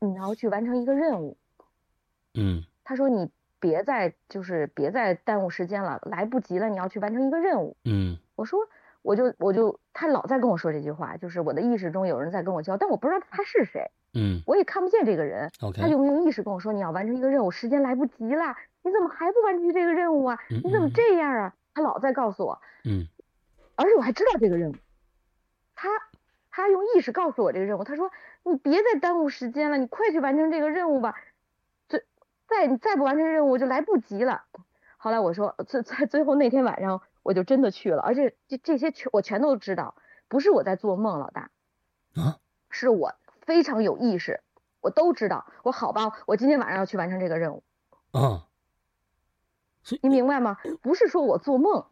[0.00, 1.36] 你要去完成一个任务，
[2.34, 2.62] 嗯。
[2.84, 7.76] 他说你别再就是别再耽误时间了，来不及了，你要去完成一个任务。
[7.84, 8.18] 嗯。
[8.34, 8.58] 我说
[9.00, 14.42] 我就我就他老在跟我说这句话，就是我的意识中有人在跟我交，但我不知道他是谁，嗯。
[14.46, 20.38] 我也看不见这个人，，OK，他就用意识跟我说你要完成一个任务，时间来不及了，你怎么还不完成这个任务啊？
[20.50, 20.62] 嗯？
[20.64, 20.92] 你怎么嗯。
[20.92, 21.54] 这样啊？
[21.74, 23.06] 他老在告诉我，嗯。
[23.76, 24.74] 而且我还知道这个任务，
[25.74, 25.90] 他
[26.50, 28.10] 他用意识告诉我这个任务，他说
[28.42, 31.14] 你别再耽误时间了，你快去完成这个任务吧，
[31.86, 32.02] 最
[32.48, 34.44] 再你再不完成任务就来不及了。
[34.96, 39.94] 后来我说，最在最后那天晚上我就真的去了，而且这这些全我全都知道，
[40.28, 41.50] 不是我在做梦，老大，
[42.14, 42.38] 啊，
[42.70, 43.14] 是我
[43.46, 44.40] 非常有意识，
[44.80, 45.46] 我都知道。
[45.62, 47.62] 我好吧，我今天晚上要去完成这个任务，
[48.10, 48.48] 啊，
[50.02, 50.58] 你明白吗？
[50.82, 51.86] 不是说我做梦，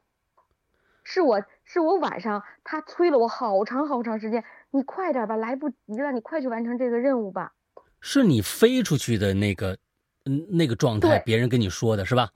[1.05, 7.53] 是我是我晚上他催了我好长好长时间，你快点吧，来不及了，你快去完成这个任务吧。
[8.01, 9.79] 是你飞出去的那个，
[10.27, 12.31] 嗯，那个状态，别人跟你说的是吧？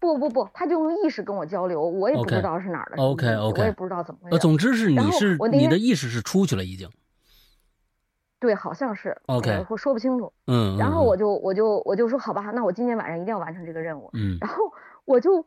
[0.00, 4.40] 不不不，他就用意识跟我交流，我也不知道是哪儿的 OK，OK 我也不知道怎么回呃，事。
[4.40, 6.90] 总之是你是你的意识是出去了已经。
[8.40, 10.32] 对，好像是 OK 呃我说不清楚。
[10.46, 14.10] 嗯，然后嗯我就我就我就说好吧，那我今天晚上一定要完成这个任务。
[14.14, 14.72] 嗯然后
[15.04, 15.46] 我就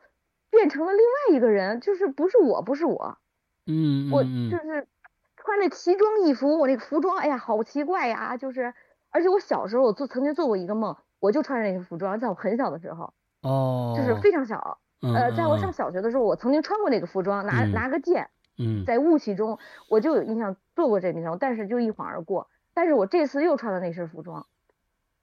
[0.52, 3.18] 变成了另外一个人，就是不是我，不是我，我
[3.66, 4.88] 嗯嗯嗯就是
[5.36, 8.38] 穿着奇装异服，我那个服装，哎呀，好奇怪呀！
[8.38, 8.74] 就是，
[9.10, 14.78] 而且我小时候我做曾经做过一个梦，我就穿着那个服装，在我很小的时候，哦，就是非常小。
[15.02, 19.58] 嗯呃，在我上嗯小学的时候，我曾经穿过那个服装，拿嗯拿个剑，嗯在雾气中，
[19.89, 22.48] 我就有印象做过这个梦，但是就一晃而过。
[22.74, 24.46] 但是我这次又穿了那身服装，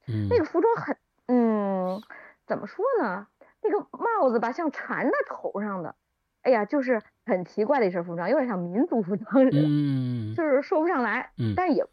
[0.07, 0.97] 嗯那个服装很，
[1.27, 2.01] 嗯，
[2.45, 3.27] 怎么说呢？
[3.63, 5.95] 那个帽子吧，像缠在头上的，
[6.41, 11.85] 哎呀，就是很奇怪的一身服装，有点像民族服装似的，嗯 就是说不上来，嗯但是也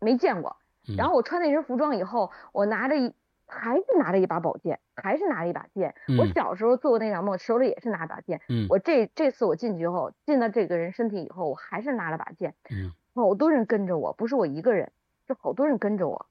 [0.00, 0.56] 没见过。
[0.88, 3.14] 嗯然后我穿那身服装以后，我拿着一
[3.46, 5.94] 还是拿着一把宝剑，还是拿着一把剑。
[6.18, 8.40] 我嗯小时候做过那场梦，手里也是拿把剑。
[8.48, 12.54] 嗯我这这次我进去后，进到这个人身体以后，我还是拿了把剑。
[12.70, 14.90] 嗯好多人跟着我，不是我一个人，
[15.26, 16.26] 就好多人跟着我，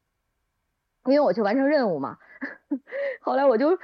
[1.05, 2.17] 因为我去完成任务嘛。
[3.21, 3.77] 后来我就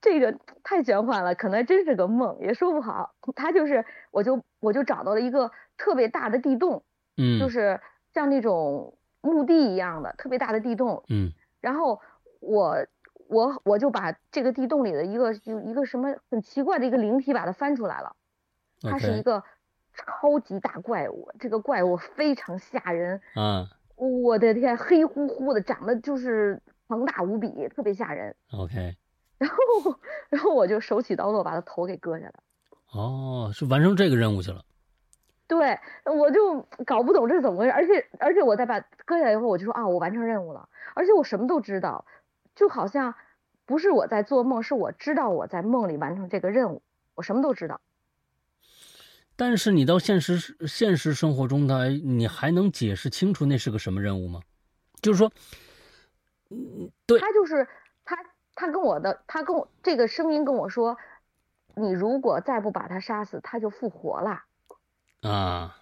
[0.00, 3.14] 这个太玄幻了，可能真是个梦，也说不好。
[3.34, 6.82] 他就是，我就我就找到了一个特别大的地洞，
[7.16, 7.80] 嗯，就是
[8.12, 11.32] 像那种墓地一样的特别大的地洞，嗯。
[11.60, 12.00] 然后
[12.40, 12.86] 我
[13.28, 18.14] 我我就把这个地洞里的一个就一个什么很奇怪的一个灵体把它翻出来了，
[18.82, 19.42] 它是一个
[19.94, 23.66] 超级大怪物，这个怪物非常吓人，嗯
[23.96, 28.34] 我的天，黑乎乎的，长得就是庞大无比，特别吓人。
[28.52, 28.96] OK
[29.38, 29.56] 然后
[30.30, 32.34] 然后我就手起刀落把他头给割下来。
[32.92, 34.64] 哦，是完成这个任务去了。
[35.46, 42.04] 对，我就搞不懂这是怎么回事，而且而且我再把割下来以后，我就说啊，我完成任务了，而且我什么都知道，
[42.54, 43.14] 就好像
[43.66, 46.82] 不是我在做梦，是我知道我在梦里完成这个任务，
[47.14, 47.80] 我什么都知道。
[49.36, 54.40] 但是你到现实现实生活中呢，你还能解释清楚那是个什么任务吗？
[55.02, 55.30] 就是说，
[56.50, 57.66] 嗯，对，他就是
[58.04, 58.16] 他，
[58.54, 60.96] 他跟我的，他跟我这个声音跟我说，
[61.74, 64.44] 你如果再不把他杀死，他就复活了，
[65.28, 65.76] 啊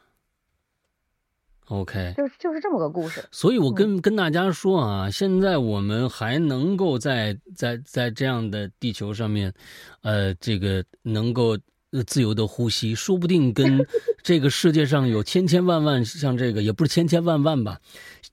[1.66, 3.22] ，OK，就是就是这么个故事。
[3.30, 9.52] 所以我跟、跟大家说啊，现在我们还能够在在在这样的地球上面，
[10.00, 11.56] 呃，这个能够
[11.92, 13.86] 呃自由的呼吸，说不定跟
[14.22, 17.78] 这个世界上有千千万万像这个，也不是千千万万吧，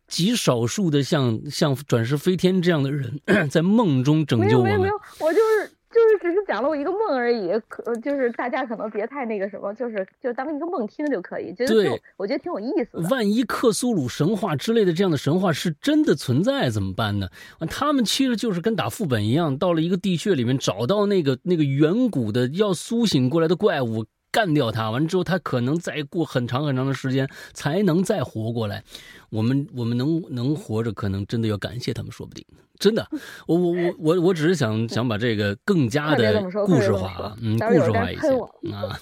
[0.08, 5.72] 极少数的像像转世飞天这样的人， 在梦中拯救我们没有没有没有，我就是就是
[6.20, 13.10] 只是讲了我一个梦而已，可就是大家可能别太那个什么，就是就当一个梦听就可以，觉得对我觉得挺有意思的。
[13.10, 17.28] 万一克苏鲁神话之类的这样的神话是真的存在怎么办呢？
[17.60, 28.84] 啊他们其实就是跟打副本一样，到了一个地穴里面找到那个那个远古的要苏醒过来的怪物，干掉他，完之后他可能再过很长很长的时间才能再活过来。
[29.30, 32.46] 我们我们能能活着，可能真的要感谢他们，说不定。
[32.80, 33.06] 真的。
[33.48, 38.28] 我我我我我只是想想把这个更加的故事化了，嗯，故事化一些
[38.72, 39.00] 啊。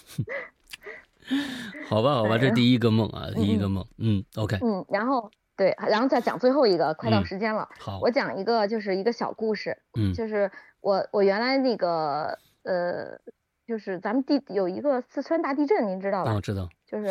[1.89, 10.13] 好吧，好吧，这第一个梦啊，第一个梦，嗯，OK，嗯，然后对，然后再讲最后一个，快到嗯时间了，好，我讲一个就是一个小故事，嗯。
[10.13, 10.49] 就是
[10.79, 13.19] 我我原来那个呃，
[13.67, 16.31] 就是咱们地有一个四川大地震，您知道吧？
[16.31, 17.09] 哦，我知道，就是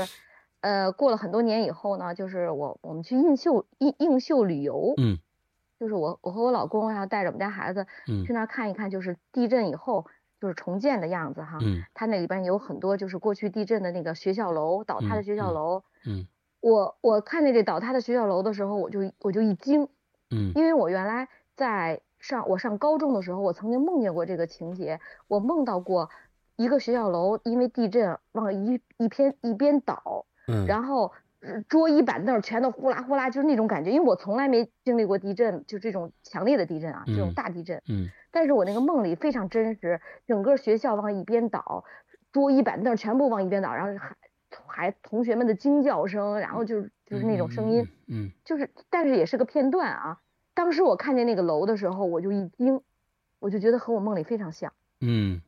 [0.60, 5.18] 呃，过了很多年以后呢，就是我我们去映秀映映秀旅游，嗯。
[5.78, 8.32] 就是我我和我老公，然后带着我们家孩子嗯去。
[8.32, 10.06] 那儿看一看，就是地震以后
[10.40, 11.58] 就是重建的样子哈。
[11.60, 11.82] 嗯。
[11.92, 15.82] 它那里边有很多就是过去地震的那个学校楼，倒塌的嗯学校嗯楼。
[16.06, 16.26] 嗯。
[16.60, 19.86] 我我看见这倒塌的学校楼的时候，我就我就一惊，
[20.30, 20.52] 嗯。
[20.54, 24.98] 因为我原来在上我上高中的时候，我曾经梦见过这个情节，
[25.28, 26.08] 我梦到过
[26.56, 33.90] 一个学校楼因为地震往一一边一边倒，嗯，然后呃桌椅板凳全都呼啦呼啦，就是那种感觉。
[33.92, 37.80] 因为我从来没经历过地震，就这种强烈的地震啊，这种嗯大地震。
[37.88, 41.84] 嗯但是我那个梦里非常真实，整个学校往一边倒，
[42.32, 44.16] 桌椅板凳全部往一边倒，然后还
[44.66, 50.20] 还同学们的惊叫声，然后就是就是那种声音，嗯就是但是也是个片段啊。
[50.54, 52.80] 当时我看见那个楼的时候，我就一惊，
[53.38, 54.72] 我就觉得和我梦里非常像。
[55.00, 55.40] 嗯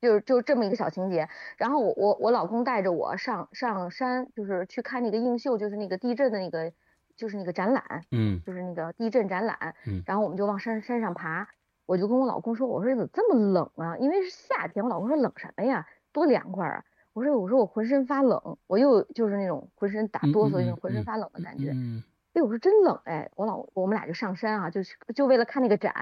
[0.00, 6.72] 就是就是这么一个小情节，然后我我我老公带着我上上山，就是去看那个映秀，就是那个地震的那个，
[7.16, 9.74] 就是那个展览，嗯就是那个地震展览。
[9.86, 11.48] 嗯然后我们就往山山上爬，
[11.86, 13.96] 我就跟我老公说，我说怎么这么冷啊？
[13.98, 15.86] 因为是夏天，我老公说冷什么呀？
[16.12, 16.84] 多凉快啊！
[17.12, 21.72] 我说我说我浑身发冷，我又就是那种浑身打嗯哆嗦，嗯那种浑身嗯发冷的感觉。
[21.74, 22.02] 嗯
[22.38, 25.92] 哎，我说真冷哎，我老我们俩就上山啊，就是就为了看那个展，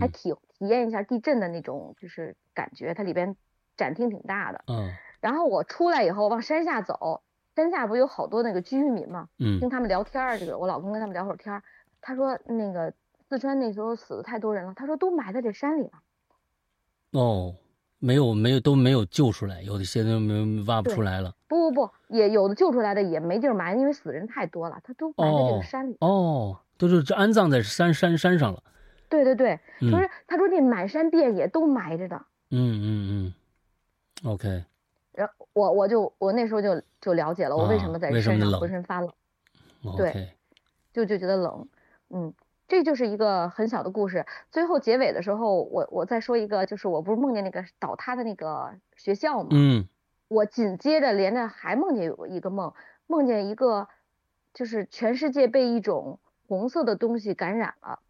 [0.00, 0.10] 还嗯。
[0.10, 3.36] 体体验一下地震的那种就是感觉，它里边
[3.76, 4.64] 展厅挺大的。
[4.66, 4.90] 嗯。
[5.20, 7.22] 然后我出来以后往山下走，
[7.54, 9.60] 山下不有好多那个居民嘛，嗯。
[9.60, 11.62] 听他们聊天儿，这个我老公跟他们聊会儿天儿，
[12.00, 12.92] 他说那个
[13.28, 16.02] 四川那时候死的太多人了，他说都埋在这山里了。
[17.12, 17.54] 哦，
[18.04, 21.34] 没有没有都没有救出来，有的些都没挖不出来了。
[21.48, 25.96] 不不不，也有的救出来的也没地儿埋，因为死人太多了，他都埋在这哦个山里。
[26.00, 28.62] 哦，都是这安葬在山山山上了。
[29.08, 32.16] 对对对，嗯说是他说这满山遍野都埋着的。
[32.50, 32.86] 嗯嗯
[34.22, 34.64] 嗯，OK，
[35.12, 39.10] 然后我我就我那时候就就了解了，我为什么啊在山上浑身发冷
[39.84, 40.28] ，OK，
[40.92, 41.66] 就就觉得冷，
[42.10, 42.32] 嗯，
[42.66, 44.26] 这就是一个很小的故事。
[44.50, 49.48] 最后结尾的时候，我我再说一个，就是我不是梦见那个倒塌的那个学校吗？
[49.52, 49.88] 嗯
[50.28, 52.72] 我紧接着连着还梦见有一个梦，
[53.06, 53.88] 梦见一个
[54.54, 58.00] 就是全世界被一种红色的东西感染了，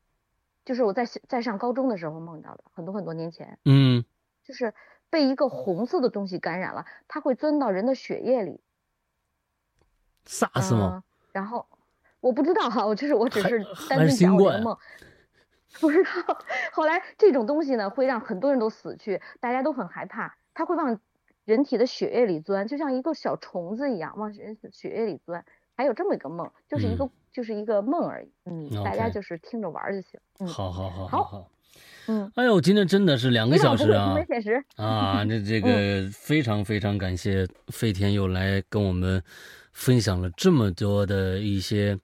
[0.64, 4.04] 就是我在在上高中的时候梦到的，很多很多年前，嗯
[4.44, 4.72] 就是
[5.10, 8.60] 被一个红色的东西感染了，它会钻到人的血液里。
[10.24, 11.02] ，SARS 吗？
[11.04, 11.66] 嗯，然后
[12.24, 14.78] 我不知道哈，我就是我只是单纯新冠讲我的梦，
[15.78, 16.10] 不知道。
[16.72, 20.98] 后来这种东西呢，会让很多人都死去，大家都很害怕，它会往
[21.44, 25.44] 人体的血液里钻，就像一个小虫子一样往人血液里钻。
[25.76, 31.50] 还有这么一个梦，就是一个、嗯就是一个梦而已，嗯，大家就是听着玩儿就行，嗯好好好好好。
[32.06, 34.16] 嗯，哎呦，今天真的是两个小时啊
[34.76, 35.24] 啊！
[35.26, 39.22] 这这个非常非常感谢飞天又来跟我们
[39.72, 41.98] 分享了这么多的一些。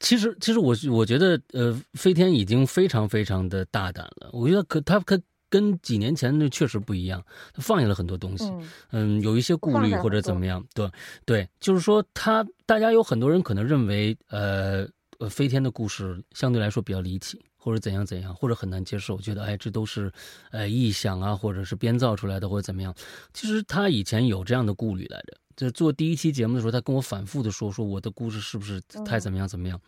[0.00, 4.30] 其实，其实我我觉得，呃，飞天已经非常非常的大胆了。
[4.32, 7.22] 我觉得可他可跟几年前那确实不一样，
[7.52, 8.44] 他放下了很多东西。
[8.50, 10.90] 嗯嗯，有一些顾虑或者怎么样，对
[11.24, 14.86] 对，就是说他大家有很多人可能认为，呃
[15.18, 20.10] 呃，飞天的故事相对来说比较离奇，或者怎样怎样，或者很难接受，觉得哎这都是
[20.50, 22.94] 呃臆想啊，或者是编造出来的，或者怎么样。
[23.34, 29.80] 其实他以前有这样的顾虑来着，就做第一期节目的时候，他跟我反复的说说我的故事是不是太嗯怎么样怎么样。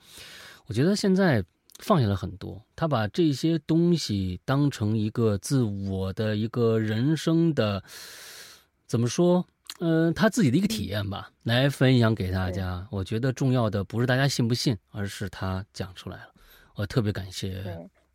[0.66, 1.44] 我觉得现在
[1.80, 7.82] 放下了很多，他把这些东西当成一个自我的一个人生的，
[8.86, 9.46] 怎么说？
[9.80, 12.86] 嗯、他自己的一个体验吧，来分享给大家。
[12.90, 16.28] 我觉得重要的不是大家信不信，而是他讲出来了。
[16.76, 17.64] 我特别感谢，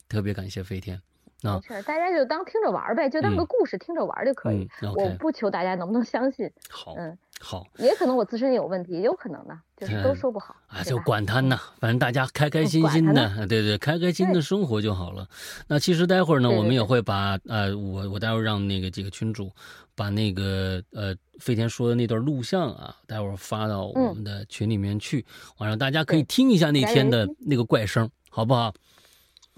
[0.08, 1.02] 特别感谢飞天。
[1.44, 4.68] 啊没事儿，大家就当听着玩儿呗，就当个嗯故事听着玩儿就可以。
[4.82, 7.66] 嗯我不求大家能不能相信，好，嗯，好。
[7.78, 15.28] 也可能我自身有问题，也有可能的，就是都嗯说不好啊，就管他呢，反正大家开开嗯心心的，对对，开开心心的生活就好了。
[15.68, 19.52] 那其实待会儿呢，我们也会把呃，我我待会儿让那个几个群主
[19.96, 25.26] 把那个呃飞天说的那段录像啊，待会儿发到我们的群里面去，
[25.58, 28.74] 完让大家可以听一下那天的那个怪声，好不好？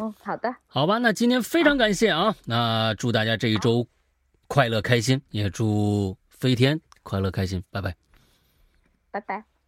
[0.02, 3.86] 嗯，好的，好吧，那今天非常感谢啊，那祝大家这一周
[4.48, 7.96] 快乐开心，也祝飞天快乐开心，拜拜。
[9.10, 9.59] 拜拜。